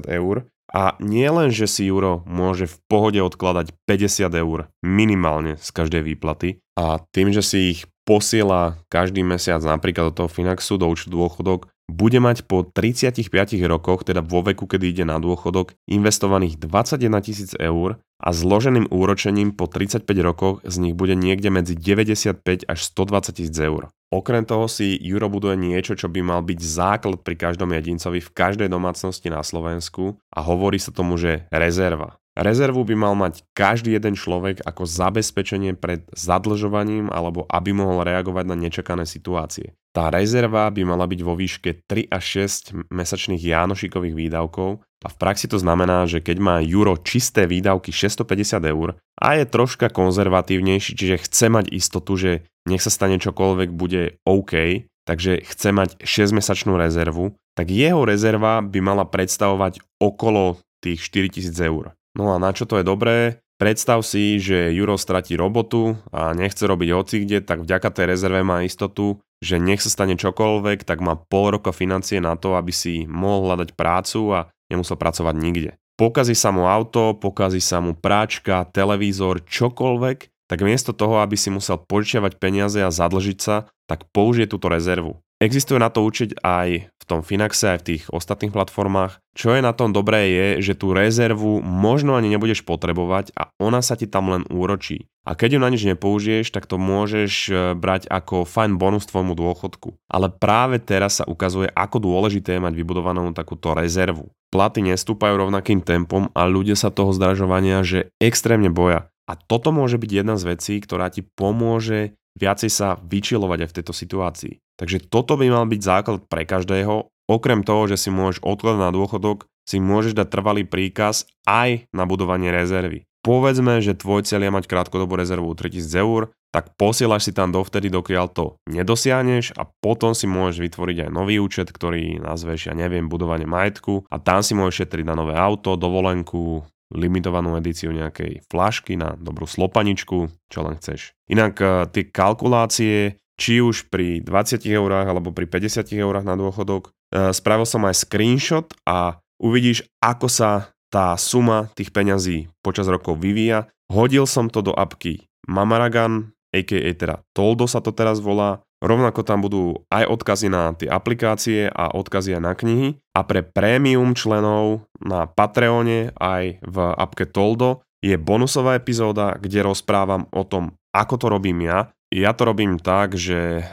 eur. 0.07 0.47
A 0.71 0.95
nie 1.03 1.27
len, 1.27 1.51
že 1.51 1.67
si 1.67 1.91
Juro 1.91 2.23
môže 2.23 2.71
v 2.71 2.79
pohode 2.87 3.19
odkladať 3.19 3.75
50 3.83 4.31
eur 4.31 4.71
minimálne 4.79 5.59
z 5.59 5.69
každej 5.75 6.15
výplaty 6.15 6.63
a 6.79 7.03
tým, 7.11 7.35
že 7.35 7.43
si 7.43 7.59
ich 7.75 7.79
posiela 8.07 8.79
každý 8.87 9.27
mesiac 9.27 9.59
napríklad 9.59 10.13
do 10.13 10.23
toho 10.23 10.29
Finaxu, 10.31 10.79
do 10.79 10.87
účtu 10.87 11.11
dôchodok, 11.11 11.67
bude 11.85 12.17
mať 12.17 12.49
po 12.49 12.65
35 12.65 13.29
rokoch, 13.69 14.03
teda 14.03 14.25
vo 14.25 14.41
veku, 14.41 14.65
kedy 14.65 14.85
ide 14.91 15.05
na 15.05 15.21
dôchodok, 15.21 15.77
investovaných 15.85 16.57
21 16.57 17.25
tisíc 17.25 17.51
eur 17.55 18.01
a 18.19 18.29
zloženým 18.33 18.89
úročením 18.89 19.53
po 19.53 19.69
35 19.69 20.07
rokoch 20.25 20.55
z 20.65 20.75
nich 20.81 20.95
bude 20.97 21.13
niekde 21.13 21.53
medzi 21.53 21.77
95 21.77 22.65
až 22.65 22.79
120 22.81 23.37
tisíc 23.37 23.57
eur. 23.61 23.93
Okrem 24.13 24.47
toho 24.47 24.69
si 24.71 24.95
Juro 24.95 25.27
buduje 25.27 25.59
niečo, 25.59 25.93
čo 25.97 26.07
by 26.07 26.21
mal 26.23 26.41
byť 26.45 26.59
základ 26.61 27.19
pri 27.21 27.35
každom 27.35 27.73
jedincovi 27.73 28.23
v 28.23 28.33
každej 28.33 28.69
domácnosti 28.71 29.27
na 29.27 29.43
Slovensku 29.43 30.15
a 30.31 30.39
hovorí 30.45 30.79
sa 30.79 30.95
tomu, 30.95 31.19
že 31.19 31.45
rezerva. 31.51 32.15
Rezervu 32.35 32.83
by 32.83 32.95
mal 32.99 33.15
mať 33.15 33.47
každý 33.55 33.95
jeden 33.95 34.19
človek 34.19 34.59
ako 34.67 34.83
zabezpečenie 34.83 35.71
pred 35.79 36.03
zadlžovaním 36.11 37.07
alebo 37.07 37.47
aby 37.47 37.71
mohol 37.71 38.03
reagovať 38.03 38.43
na 38.43 38.59
nečakané 38.59 39.07
situácie. 39.07 39.71
Tá 39.95 40.11
rezerva 40.11 40.67
by 40.67 40.83
mala 40.83 41.07
byť 41.07 41.21
vo 41.23 41.39
výške 41.39 41.87
3 41.87 42.11
až 42.11 42.51
6 42.51 42.91
mesačných 42.91 43.39
jánošikových 43.39 44.11
výdavkov 44.11 44.83
a 44.83 45.07
v 45.07 45.15
praxi 45.15 45.47
to 45.47 45.55
znamená, 45.55 46.03
že 46.03 46.19
keď 46.19 46.37
má 46.43 46.55
Juro 46.59 46.99
čisté 46.99 47.47
výdavky 47.47 47.95
650 47.95 48.59
eur 48.75 48.99
a 48.99 49.27
je 49.39 49.47
troška 49.47 49.87
konzervatívnejší, 49.87 50.99
čiže 50.99 51.23
chce 51.23 51.47
mať 51.47 51.65
istotu, 51.71 52.19
že 52.19 52.31
nech 52.67 52.83
sa 52.83 52.91
stane 52.91 53.23
čokoľvek 53.23 53.71
bude 53.71 54.19
OK, 54.27 54.83
takže 55.07 55.47
chce 55.47 55.69
mať 55.71 55.89
6-mesačnú 56.03 56.75
rezervu, 56.75 57.31
tak 57.55 57.71
jeho 57.71 58.03
rezerva 58.03 58.59
by 58.59 58.79
mala 58.83 59.07
predstavovať 59.07 59.79
okolo 60.03 60.59
tých 60.83 60.99
4000 61.07 61.55
eur. 61.71 61.95
No 62.19 62.35
a 62.35 62.41
na 62.41 62.51
čo 62.51 62.67
to 62.67 62.83
je 62.83 62.83
dobré? 62.83 63.39
Predstav 63.55 64.03
si, 64.03 64.35
že 64.43 64.75
Juro 64.75 64.99
stratí 64.99 65.39
robotu 65.39 65.95
a 66.11 66.35
nechce 66.35 66.67
robiť 66.67 66.89
hocikde, 66.91 67.39
tak 67.47 67.63
vďaka 67.63 67.87
tej 67.87 68.11
rezerve 68.11 68.43
má 68.43 68.67
istotu, 68.67 69.23
že 69.45 69.61
nech 69.61 69.85
sa 69.85 69.93
stane 69.93 70.17
čokoľvek, 70.17 70.81
tak 70.81 71.05
má 71.05 71.13
pol 71.13 71.53
roka 71.53 71.69
financie 71.69 72.17
na 72.17 72.33
to, 72.33 72.57
aby 72.57 72.73
si 72.73 73.05
mohol 73.05 73.53
hľadať 73.53 73.77
prácu 73.77 74.19
a 74.33 74.39
nemusel 74.73 74.97
pracovať 74.97 75.35
nikde. 75.37 75.71
Pokazí 75.95 76.33
sa 76.33 76.49
mu 76.49 76.65
auto, 76.65 77.13
pokazí 77.15 77.61
sa 77.61 77.79
mu 77.79 77.93
práčka, 77.93 78.67
televízor, 78.73 79.45
čokoľvek, 79.45 80.49
tak 80.49 80.59
miesto 80.65 80.91
toho, 80.91 81.21
aby 81.21 81.37
si 81.37 81.53
musel 81.53 81.79
požičiavať 81.79 82.41
peniaze 82.41 82.81
a 82.81 82.89
zadlžiť 82.89 83.39
sa, 83.39 83.69
tak 83.85 84.09
použije 84.11 84.49
túto 84.49 84.67
rezervu. 84.67 85.21
Existuje 85.45 85.77
na 85.77 85.93
to 85.93 86.01
učiť 86.01 86.41
aj 86.41 86.89
v 86.89 87.03
tom 87.05 87.21
Finaxe, 87.21 87.77
aj 87.77 87.85
v 87.85 87.87
tých 87.93 88.03
ostatných 88.09 88.49
platformách. 88.49 89.21
Čo 89.37 89.53
je 89.53 89.61
na 89.61 89.77
tom 89.77 89.93
dobré 89.93 90.33
je, 90.33 90.47
že 90.65 90.73
tú 90.73 90.89
rezervu 90.89 91.61
možno 91.61 92.17
ani 92.17 92.33
nebudeš 92.33 92.65
potrebovať 92.65 93.29
a 93.37 93.53
ona 93.61 93.85
sa 93.85 93.93
ti 93.93 94.09
tam 94.09 94.33
len 94.33 94.41
úročí. 94.49 95.05
A 95.21 95.37
keď 95.37 95.57
ju 95.57 95.59
na 95.61 95.69
nič 95.69 95.85
nepoužiješ, 95.85 96.49
tak 96.49 96.65
to 96.65 96.81
môžeš 96.81 97.33
e, 97.49 97.53
brať 97.77 98.09
ako 98.09 98.41
fajn 98.41 98.81
bonus 98.81 99.05
tvojmu 99.05 99.37
dôchodku. 99.37 99.93
Ale 100.09 100.33
práve 100.33 100.81
teraz 100.81 101.21
sa 101.21 101.29
ukazuje, 101.29 101.69
ako 101.77 102.01
dôležité 102.01 102.57
je 102.57 102.65
mať 102.65 102.73
vybudovanú 102.73 103.29
takúto 103.37 103.77
rezervu. 103.77 104.33
Platy 104.49 104.81
nestúpajú 104.81 105.45
rovnakým 105.45 105.85
tempom 105.85 106.33
a 106.33 106.49
ľudia 106.49 106.73
sa 106.73 106.89
toho 106.89 107.13
zdražovania, 107.13 107.85
že 107.85 108.09
extrémne 108.17 108.73
boja. 108.73 109.13
A 109.29 109.37
toto 109.37 109.69
môže 109.69 110.01
byť 110.01 110.09
jedna 110.09 110.41
z 110.41 110.57
vecí, 110.57 110.73
ktorá 110.81 111.13
ti 111.13 111.21
pomôže 111.21 112.17
viacej 112.35 112.71
sa 112.71 112.99
vyčilovať 112.99 113.59
aj 113.65 113.69
v 113.71 113.75
tejto 113.81 113.93
situácii. 113.95 114.53
Takže 114.75 115.07
toto 115.07 115.39
by 115.39 115.47
mal 115.47 115.65
byť 115.65 115.81
základ 115.81 116.19
pre 116.27 116.43
každého. 116.43 117.07
Okrem 117.25 117.65
toho, 117.65 117.89
že 117.89 117.97
si 117.97 118.09
môžeš 118.13 118.43
odkladať 118.43 118.79
na 118.79 118.91
dôchodok, 118.93 119.49
si 119.65 119.81
môžeš 119.81 120.13
dať 120.13 120.27
trvalý 120.29 120.63
príkaz 120.67 121.25
aj 121.49 121.89
na 121.89 122.05
budovanie 122.05 122.53
rezervy. 122.53 123.07
Povedzme, 123.25 123.81
že 123.81 123.97
tvoj 123.97 124.21
cieľ 124.21 124.45
je 124.45 124.55
mať 124.61 124.65
krátkodobú 124.69 125.17
rezervu 125.17 125.49
3000 125.57 125.81
eur, 126.05 126.29
tak 126.53 126.77
posielaš 126.77 127.27
si 127.27 127.31
tam 127.33 127.49
dovtedy, 127.49 127.89
dokiaľ 127.89 128.29
to 128.29 128.61
nedosiahneš 128.69 129.57
a 129.57 129.65
potom 129.65 130.13
si 130.13 130.29
môžeš 130.29 130.61
vytvoriť 130.61 130.97
aj 131.03 131.09
nový 131.09 131.41
účet, 131.41 131.73
ktorý 131.73 132.21
nazveš, 132.21 132.69
ja 132.69 132.77
neviem, 132.77 133.09
budovanie 133.09 133.49
majetku 133.49 134.05
a 134.13 134.21
tam 134.21 134.45
si 134.45 134.53
môžeš 134.53 134.85
šetriť 134.85 135.09
na 135.09 135.17
nové 135.17 135.33
auto, 135.33 135.73
dovolenku, 135.73 136.63
limitovanú 136.93 137.57
edíciu 137.57 137.89
nejakej 137.89 138.45
flašky 138.49 138.99
na 138.99 139.17
dobrú 139.17 139.49
slopaničku, 139.49 140.29
čo 140.51 140.59
len 140.61 140.77
chceš. 140.77 141.17
Inak 141.31 141.53
eh, 141.61 141.69
tie 141.89 142.03
kalkulácie, 142.09 143.17
či 143.35 143.59
už 143.59 143.89
pri 143.89 144.21
20 144.21 144.61
eurách 144.69 145.07
alebo 145.09 145.33
pri 145.33 145.49
50 145.49 145.89
eurách 145.95 146.25
na 146.25 146.37
dôchodok, 146.37 146.91
eh, 146.91 147.33
spravil 147.33 147.65
som 147.65 147.81
aj 147.87 148.05
screenshot 148.05 148.67
a 148.85 149.17
uvidíš, 149.41 149.87
ako 150.03 150.29
sa 150.29 150.69
tá 150.93 151.17
suma 151.17 151.73
tých 151.73 151.89
peňazí 151.91 152.47
počas 152.61 152.85
rokov 152.85 153.19
vyvíja. 153.19 153.67
Hodil 153.89 154.25
som 154.29 154.49
to 154.49 154.65
do 154.65 154.73
apky 154.73 155.25
Mamaragan, 155.45 156.33
a.k.a. 156.55 156.89
teda 156.95 157.19
Toldo 157.35 157.67
sa 157.67 157.83
to 157.83 157.91
teraz 157.91 158.23
volá 158.23 158.63
Rovnako 158.85 159.25
tam 159.25 159.41
budú 159.41 159.81
aj 159.89 160.05
odkazy 160.05 160.47
na 160.51 160.75
tie 160.77 160.85
aplikácie 160.85 161.65
a 161.73 161.89
odkazy 161.95 162.37
aj 162.37 162.41
na 162.43 162.53
knihy. 162.53 162.87
A 163.17 163.25
pre 163.25 163.41
prémium 163.41 164.13
členov 164.13 164.85
na 165.01 165.25
Patreone 165.25 166.13
aj 166.13 166.61
v 166.61 166.77
appke 166.93 167.25
Toldo 167.25 167.81
je 168.05 168.13
bonusová 168.19 168.77
epizóda, 168.77 169.41
kde 169.41 169.65
rozprávam 169.65 170.29
o 170.29 170.45
tom, 170.45 170.77
ako 170.93 171.17
to 171.17 171.27
robím 171.33 171.65
ja. 171.65 171.89
Ja 172.13 172.37
to 172.37 172.45
robím 172.45 172.77
tak, 172.77 173.17
že 173.17 173.65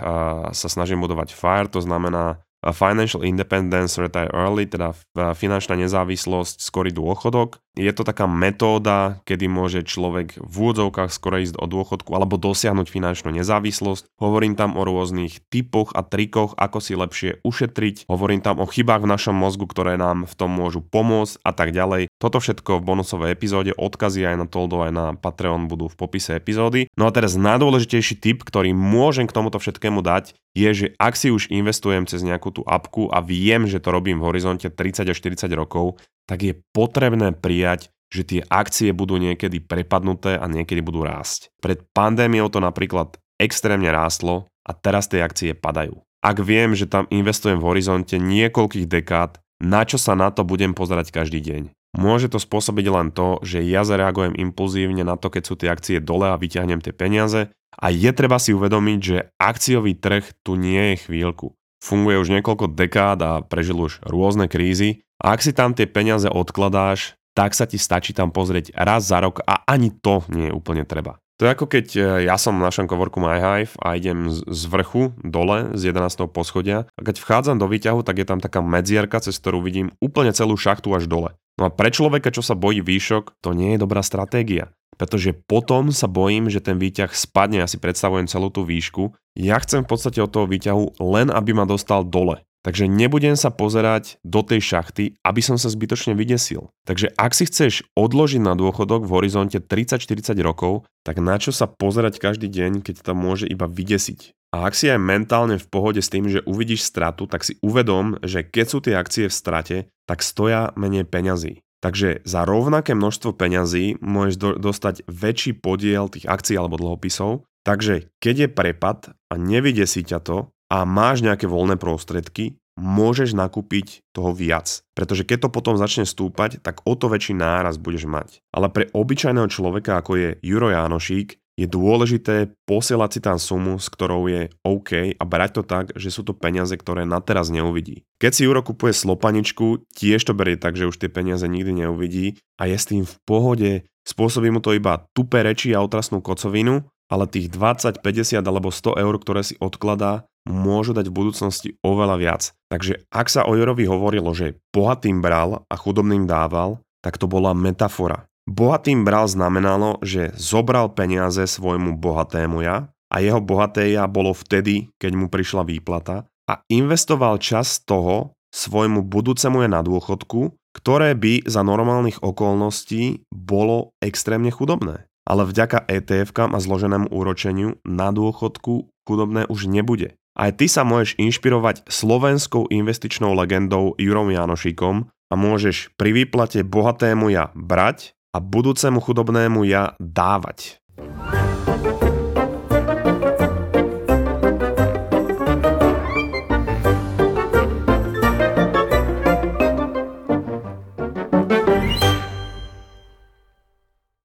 sa 0.56 0.68
snažím 0.72 1.04
budovať 1.04 1.36
FIRE, 1.36 1.68
to 1.68 1.84
znamená 1.84 2.40
Financial 2.62 3.20
Independence 3.26 4.00
Retire 4.00 4.32
Early, 4.32 4.70
teda 4.70 4.96
finančná 5.36 5.76
nezávislosť, 5.76 6.62
skorý 6.62 6.94
dôchodok. 6.94 7.58
Je 7.72 7.88
to 7.96 8.04
taká 8.04 8.28
metóda, 8.28 9.24
kedy 9.24 9.48
môže 9.48 9.80
človek 9.88 10.36
v 10.36 10.54
úvodzovkách 10.60 11.08
skoro 11.08 11.40
ísť 11.40 11.56
o 11.56 11.64
dôchodku 11.64 12.12
alebo 12.12 12.36
dosiahnuť 12.36 12.84
finančnú 12.92 13.32
nezávislosť. 13.32 14.12
Hovorím 14.20 14.60
tam 14.60 14.76
o 14.76 14.84
rôznych 14.84 15.40
typoch 15.48 15.96
a 15.96 16.04
trikoch, 16.04 16.52
ako 16.60 16.78
si 16.84 16.92
lepšie 16.92 17.40
ušetriť. 17.40 18.12
Hovorím 18.12 18.44
tam 18.44 18.60
o 18.60 18.68
chybách 18.68 19.08
v 19.08 19.12
našom 19.16 19.32
mozgu, 19.32 19.64
ktoré 19.64 19.96
nám 19.96 20.28
v 20.28 20.34
tom 20.36 20.52
môžu 20.52 20.84
pomôcť 20.84 21.40
a 21.40 21.50
tak 21.56 21.72
ďalej. 21.72 22.12
Toto 22.20 22.44
všetko 22.44 22.76
v 22.76 22.86
bonusovej 22.92 23.32
epizóde, 23.32 23.72
odkazy 23.72 24.28
aj 24.28 24.36
na 24.36 24.44
Toldo, 24.44 24.84
aj 24.84 24.92
na 24.92 25.06
Patreon 25.16 25.64
budú 25.64 25.88
v 25.88 25.96
popise 25.96 26.36
epizódy. 26.36 26.92
No 27.00 27.08
a 27.08 27.14
teraz 27.16 27.40
najdôležitejší 27.40 28.20
tip, 28.20 28.44
ktorý 28.44 28.76
môžem 28.76 29.24
k 29.24 29.32
tomuto 29.32 29.56
všetkému 29.56 30.04
dať, 30.04 30.36
je, 30.52 30.70
že 30.76 30.86
ak 31.00 31.16
si 31.16 31.32
už 31.32 31.48
investujem 31.48 32.04
cez 32.04 32.20
nejakú 32.20 32.52
tú 32.52 32.62
apku 32.68 33.08
a 33.08 33.24
viem, 33.24 33.64
že 33.64 33.80
to 33.80 33.88
robím 33.88 34.20
v 34.20 34.28
horizonte 34.28 34.68
30 34.68 35.08
až 35.08 35.16
40 35.16 35.48
rokov, 35.56 35.96
tak 36.26 36.38
je 36.42 36.54
potrebné 36.74 37.34
prijať, 37.34 37.92
že 38.12 38.22
tie 38.28 38.40
akcie 38.44 38.92
budú 38.92 39.16
niekedy 39.16 39.64
prepadnuté 39.64 40.36
a 40.36 40.44
niekedy 40.44 40.84
budú 40.84 41.02
rásť. 41.08 41.48
Pred 41.64 41.88
pandémiou 41.96 42.52
to 42.52 42.60
napríklad 42.60 43.16
extrémne 43.40 43.88
rástlo 43.88 44.52
a 44.62 44.76
teraz 44.76 45.08
tie 45.08 45.24
akcie 45.24 45.56
padajú. 45.56 46.04
Ak 46.22 46.38
viem, 46.38 46.76
že 46.76 46.86
tam 46.86 47.10
investujem 47.10 47.58
v 47.58 47.66
horizonte 47.66 48.14
niekoľkých 48.20 48.86
dekád, 48.86 49.42
na 49.58 49.82
čo 49.82 49.98
sa 49.98 50.14
na 50.14 50.30
to 50.30 50.46
budem 50.46 50.76
pozerať 50.76 51.10
každý 51.10 51.42
deň? 51.42 51.62
Môže 51.92 52.32
to 52.32 52.40
spôsobiť 52.40 52.86
len 52.88 53.08
to, 53.12 53.42
že 53.44 53.60
ja 53.64 53.84
zareagujem 53.84 54.32
impulzívne 54.32 55.04
na 55.04 55.20
to, 55.20 55.28
keď 55.28 55.42
sú 55.44 55.54
tie 55.60 55.68
akcie 55.68 55.98
dole 56.00 56.30
a 56.30 56.40
vyťahnem 56.40 56.80
tie 56.80 56.94
peniaze 56.94 57.52
a 57.76 57.86
je 57.92 58.10
treba 58.16 58.40
si 58.40 58.56
uvedomiť, 58.56 58.98
že 59.00 59.28
akciový 59.36 59.96
trh 59.96 60.24
tu 60.40 60.56
nie 60.56 60.94
je 60.94 61.08
chvíľku. 61.08 61.52
Funguje 61.82 62.22
už 62.22 62.30
niekoľko 62.38 62.78
dekád 62.78 63.18
a 63.26 63.32
prežil 63.42 63.74
už 63.74 63.98
rôzne 64.06 64.46
krízy 64.46 65.02
a 65.18 65.34
ak 65.34 65.42
si 65.42 65.50
tam 65.50 65.74
tie 65.74 65.90
peniaze 65.90 66.30
odkladáš, 66.30 67.18
tak 67.34 67.58
sa 67.58 67.66
ti 67.66 67.74
stačí 67.74 68.14
tam 68.14 68.30
pozrieť 68.30 68.70
raz 68.78 69.10
za 69.10 69.18
rok 69.18 69.42
a 69.42 69.66
ani 69.66 69.90
to 69.90 70.22
nie 70.30 70.46
je 70.46 70.54
úplne 70.54 70.86
treba. 70.86 71.18
To 71.42 71.50
je 71.50 71.54
ako 71.58 71.66
keď 71.66 71.86
e, 71.98 72.00
ja 72.30 72.38
som 72.38 72.54
v 72.54 72.62
našom 72.62 72.86
kovorku 72.86 73.18
MyHive 73.18 73.74
a 73.82 73.98
idem 73.98 74.30
z 74.30 74.62
vrchu 74.70 75.10
dole 75.26 75.74
z 75.74 75.90
11. 75.90 76.30
poschodia 76.30 76.86
a 76.86 77.00
keď 77.02 77.18
vchádzam 77.18 77.58
do 77.58 77.66
výťahu, 77.66 78.06
tak 78.06 78.22
je 78.22 78.26
tam 78.30 78.38
taká 78.38 78.62
medzierka, 78.62 79.18
cez 79.18 79.42
ktorú 79.42 79.58
vidím 79.58 79.90
úplne 79.98 80.30
celú 80.30 80.54
šachtu 80.54 80.94
až 80.94 81.10
dole. 81.10 81.34
No 81.58 81.66
a 81.66 81.74
pre 81.74 81.90
človeka, 81.90 82.30
čo 82.30 82.46
sa 82.46 82.54
bojí 82.54 82.78
výšok, 82.78 83.42
to 83.42 83.58
nie 83.58 83.74
je 83.74 83.82
dobrá 83.82 84.06
stratégia. 84.06 84.70
Pretože 84.94 85.34
potom 85.34 85.90
sa 85.90 86.06
bojím, 86.06 86.46
že 86.46 86.62
ten 86.62 86.78
výťah 86.78 87.10
spadne, 87.10 87.64
ja 87.64 87.66
si 87.66 87.80
predstavujem 87.80 88.30
celú 88.30 88.52
tú 88.52 88.62
výšku. 88.62 89.10
Ja 89.32 89.56
chcem 89.60 89.84
v 89.84 89.90
podstate 89.90 90.20
od 90.20 90.28
toho 90.28 90.44
výťahu 90.44 91.00
len, 91.00 91.32
aby 91.32 91.56
ma 91.56 91.64
dostal 91.64 92.04
dole. 92.04 92.44
Takže 92.62 92.86
nebudem 92.86 93.34
sa 93.34 93.50
pozerať 93.50 94.22
do 94.22 94.46
tej 94.46 94.62
šachty, 94.62 95.18
aby 95.26 95.42
som 95.42 95.58
sa 95.58 95.66
zbytočne 95.66 96.14
vydesil. 96.14 96.70
Takže 96.86 97.10
ak 97.18 97.34
si 97.34 97.50
chceš 97.50 97.82
odložiť 97.98 98.38
na 98.38 98.54
dôchodok 98.54 99.02
v 99.02 99.14
horizonte 99.18 99.58
30-40 99.58 100.38
rokov, 100.46 100.86
tak 101.02 101.18
na 101.18 101.42
čo 101.42 101.50
sa 101.50 101.66
pozerať 101.66 102.22
každý 102.22 102.46
deň, 102.46 102.86
keď 102.86 103.02
to 103.02 103.12
môže 103.18 103.50
iba 103.50 103.66
vydesiť. 103.66 104.30
A 104.54 104.70
ak 104.70 104.78
si 104.78 104.86
aj 104.86 105.02
mentálne 105.02 105.58
v 105.58 105.66
pohode 105.66 105.98
s 105.98 106.12
tým, 106.12 106.30
že 106.30 106.44
uvidíš 106.46 106.86
stratu, 106.86 107.26
tak 107.26 107.42
si 107.42 107.58
uvedom, 107.66 108.22
že 108.22 108.46
keď 108.46 108.66
sú 108.68 108.78
tie 108.78 108.94
akcie 108.94 109.26
v 109.26 109.34
strate, 109.34 109.76
tak 110.06 110.22
stoja 110.22 110.70
menej 110.78 111.08
peňazí. 111.08 111.64
Takže 111.82 112.22
za 112.22 112.46
rovnaké 112.46 112.94
množstvo 112.94 113.34
peňazí 113.34 113.98
môžeš 113.98 114.36
do- 114.38 114.58
dostať 114.60 115.02
väčší 115.10 115.58
podiel 115.58 116.06
tých 116.06 116.30
akcií 116.30 116.54
alebo 116.54 116.78
dlhopisov. 116.78 117.42
Takže 117.62 118.10
keď 118.18 118.34
je 118.46 118.48
prepad 118.50 118.98
a 119.30 119.34
nevydesí 119.38 120.02
ťa 120.02 120.18
to, 120.22 120.52
a 120.72 120.88
máš 120.88 121.20
nejaké 121.20 121.44
voľné 121.44 121.76
prostriedky, 121.76 122.56
môžeš 122.80 123.36
nakúpiť 123.36 124.00
toho 124.16 124.32
viac. 124.32 124.80
Pretože 124.96 125.28
keď 125.28 125.44
to 125.44 125.48
potom 125.52 125.76
začne 125.76 126.08
stúpať, 126.08 126.64
tak 126.64 126.80
o 126.88 126.96
to 126.96 127.12
väčší 127.12 127.36
náraz 127.36 127.76
budeš 127.76 128.08
mať. 128.08 128.40
Ale 128.48 128.72
pre 128.72 128.88
obyčajného 128.88 129.52
človeka, 129.52 130.00
ako 130.00 130.16
je 130.16 130.28
Juro 130.40 130.72
Jánošík, 130.72 131.36
je 131.52 131.68
dôležité 131.68 132.56
posielať 132.64 133.10
si 133.12 133.20
tam 133.20 133.36
sumu, 133.36 133.76
s 133.76 133.92
ktorou 133.92 134.24
je 134.24 134.48
OK 134.64 135.12
a 135.12 135.24
brať 135.28 135.60
to 135.60 135.62
tak, 135.68 135.92
že 135.92 136.08
sú 136.08 136.24
to 136.24 136.32
peniaze, 136.32 136.72
ktoré 136.72 137.04
na 137.04 137.20
teraz 137.20 137.52
neuvidí. 137.52 138.08
Keď 138.16 138.32
si 138.32 138.48
Juro 138.48 138.64
kupuje 138.64 138.96
slopaničku, 138.96 139.84
tiež 139.92 140.24
to 140.24 140.32
berie 140.32 140.56
tak, 140.56 140.80
že 140.80 140.88
už 140.88 140.96
tie 140.96 141.12
peniaze 141.12 141.44
nikdy 141.44 141.84
neuvidí 141.84 142.40
a 142.56 142.72
je 142.72 142.76
s 142.80 142.88
tým 142.88 143.04
v 143.04 143.14
pohode, 143.28 143.70
spôsobí 144.08 144.48
mu 144.48 144.64
to 144.64 144.72
iba 144.72 145.04
tupé 145.12 145.44
reči 145.44 145.76
a 145.76 145.84
otrasnú 145.84 146.24
kocovinu, 146.24 146.88
ale 147.10 147.24
tých 147.30 147.50
20, 147.50 148.02
50 148.02 148.42
alebo 148.42 148.70
100 148.70 148.98
eur, 148.98 149.14
ktoré 149.18 149.42
si 149.42 149.54
odkladá, 149.58 150.26
môžu 150.48 150.94
dať 150.94 151.06
v 151.10 151.16
budúcnosti 151.16 151.68
oveľa 151.86 152.16
viac. 152.18 152.42
Takže 152.70 153.06
ak 153.10 153.26
sa 153.30 153.46
o 153.46 153.54
Jorovi 153.54 153.86
hovorilo, 153.86 154.34
že 154.34 154.58
bohatým 154.74 155.22
bral 155.22 155.62
a 155.70 155.74
chudobným 155.78 156.26
dával, 156.26 156.82
tak 157.02 157.18
to 157.18 157.30
bola 157.30 157.54
metafora. 157.54 158.26
Bohatým 158.42 159.06
bral 159.06 159.30
znamenalo, 159.30 160.02
že 160.02 160.34
zobral 160.34 160.90
peniaze 160.90 161.46
svojmu 161.46 161.94
bohatému 161.94 162.58
ja 162.66 162.90
a 163.06 163.16
jeho 163.22 163.38
bohaté 163.38 163.94
ja 163.94 164.10
bolo 164.10 164.34
vtedy, 164.34 164.90
keď 164.98 165.12
mu 165.14 165.26
prišla 165.30 165.62
výplata 165.62 166.26
a 166.50 166.58
investoval 166.66 167.38
čas 167.38 167.78
toho 167.78 168.34
svojmu 168.50 169.06
budúcemu 169.06 169.62
ja 169.62 169.70
na 169.70 169.80
dôchodku, 169.86 170.58
ktoré 170.74 171.14
by 171.14 171.46
za 171.46 171.62
normálnych 171.62 172.18
okolností 172.24 173.28
bolo 173.30 173.94
extrémne 174.02 174.50
chudobné. 174.50 175.06
Ale 175.22 175.46
vďaka 175.46 175.86
etf 175.86 176.34
a 176.34 176.58
zloženému 176.58 177.10
úročeniu 177.14 177.78
na 177.86 178.10
dôchodku 178.10 178.90
chudobné 179.06 179.46
už 179.46 179.70
nebude. 179.70 180.18
Aj 180.32 180.48
ty 180.48 180.64
sa 180.64 180.82
môžeš 180.82 181.20
inšpirovať 181.20 181.84
slovenskou 181.86 182.72
investičnou 182.72 183.36
legendou 183.36 183.92
Jurom 184.00 184.32
Janošikom 184.32 185.06
a 185.08 185.34
môžeš 185.36 185.92
pri 186.00 186.24
výplate 186.24 186.64
bohatému 186.64 187.28
ja 187.28 187.52
brať 187.52 188.16
a 188.32 188.40
budúcemu 188.40 188.98
chudobnému 189.04 189.68
ja 189.68 189.92
dávať. 190.00 190.80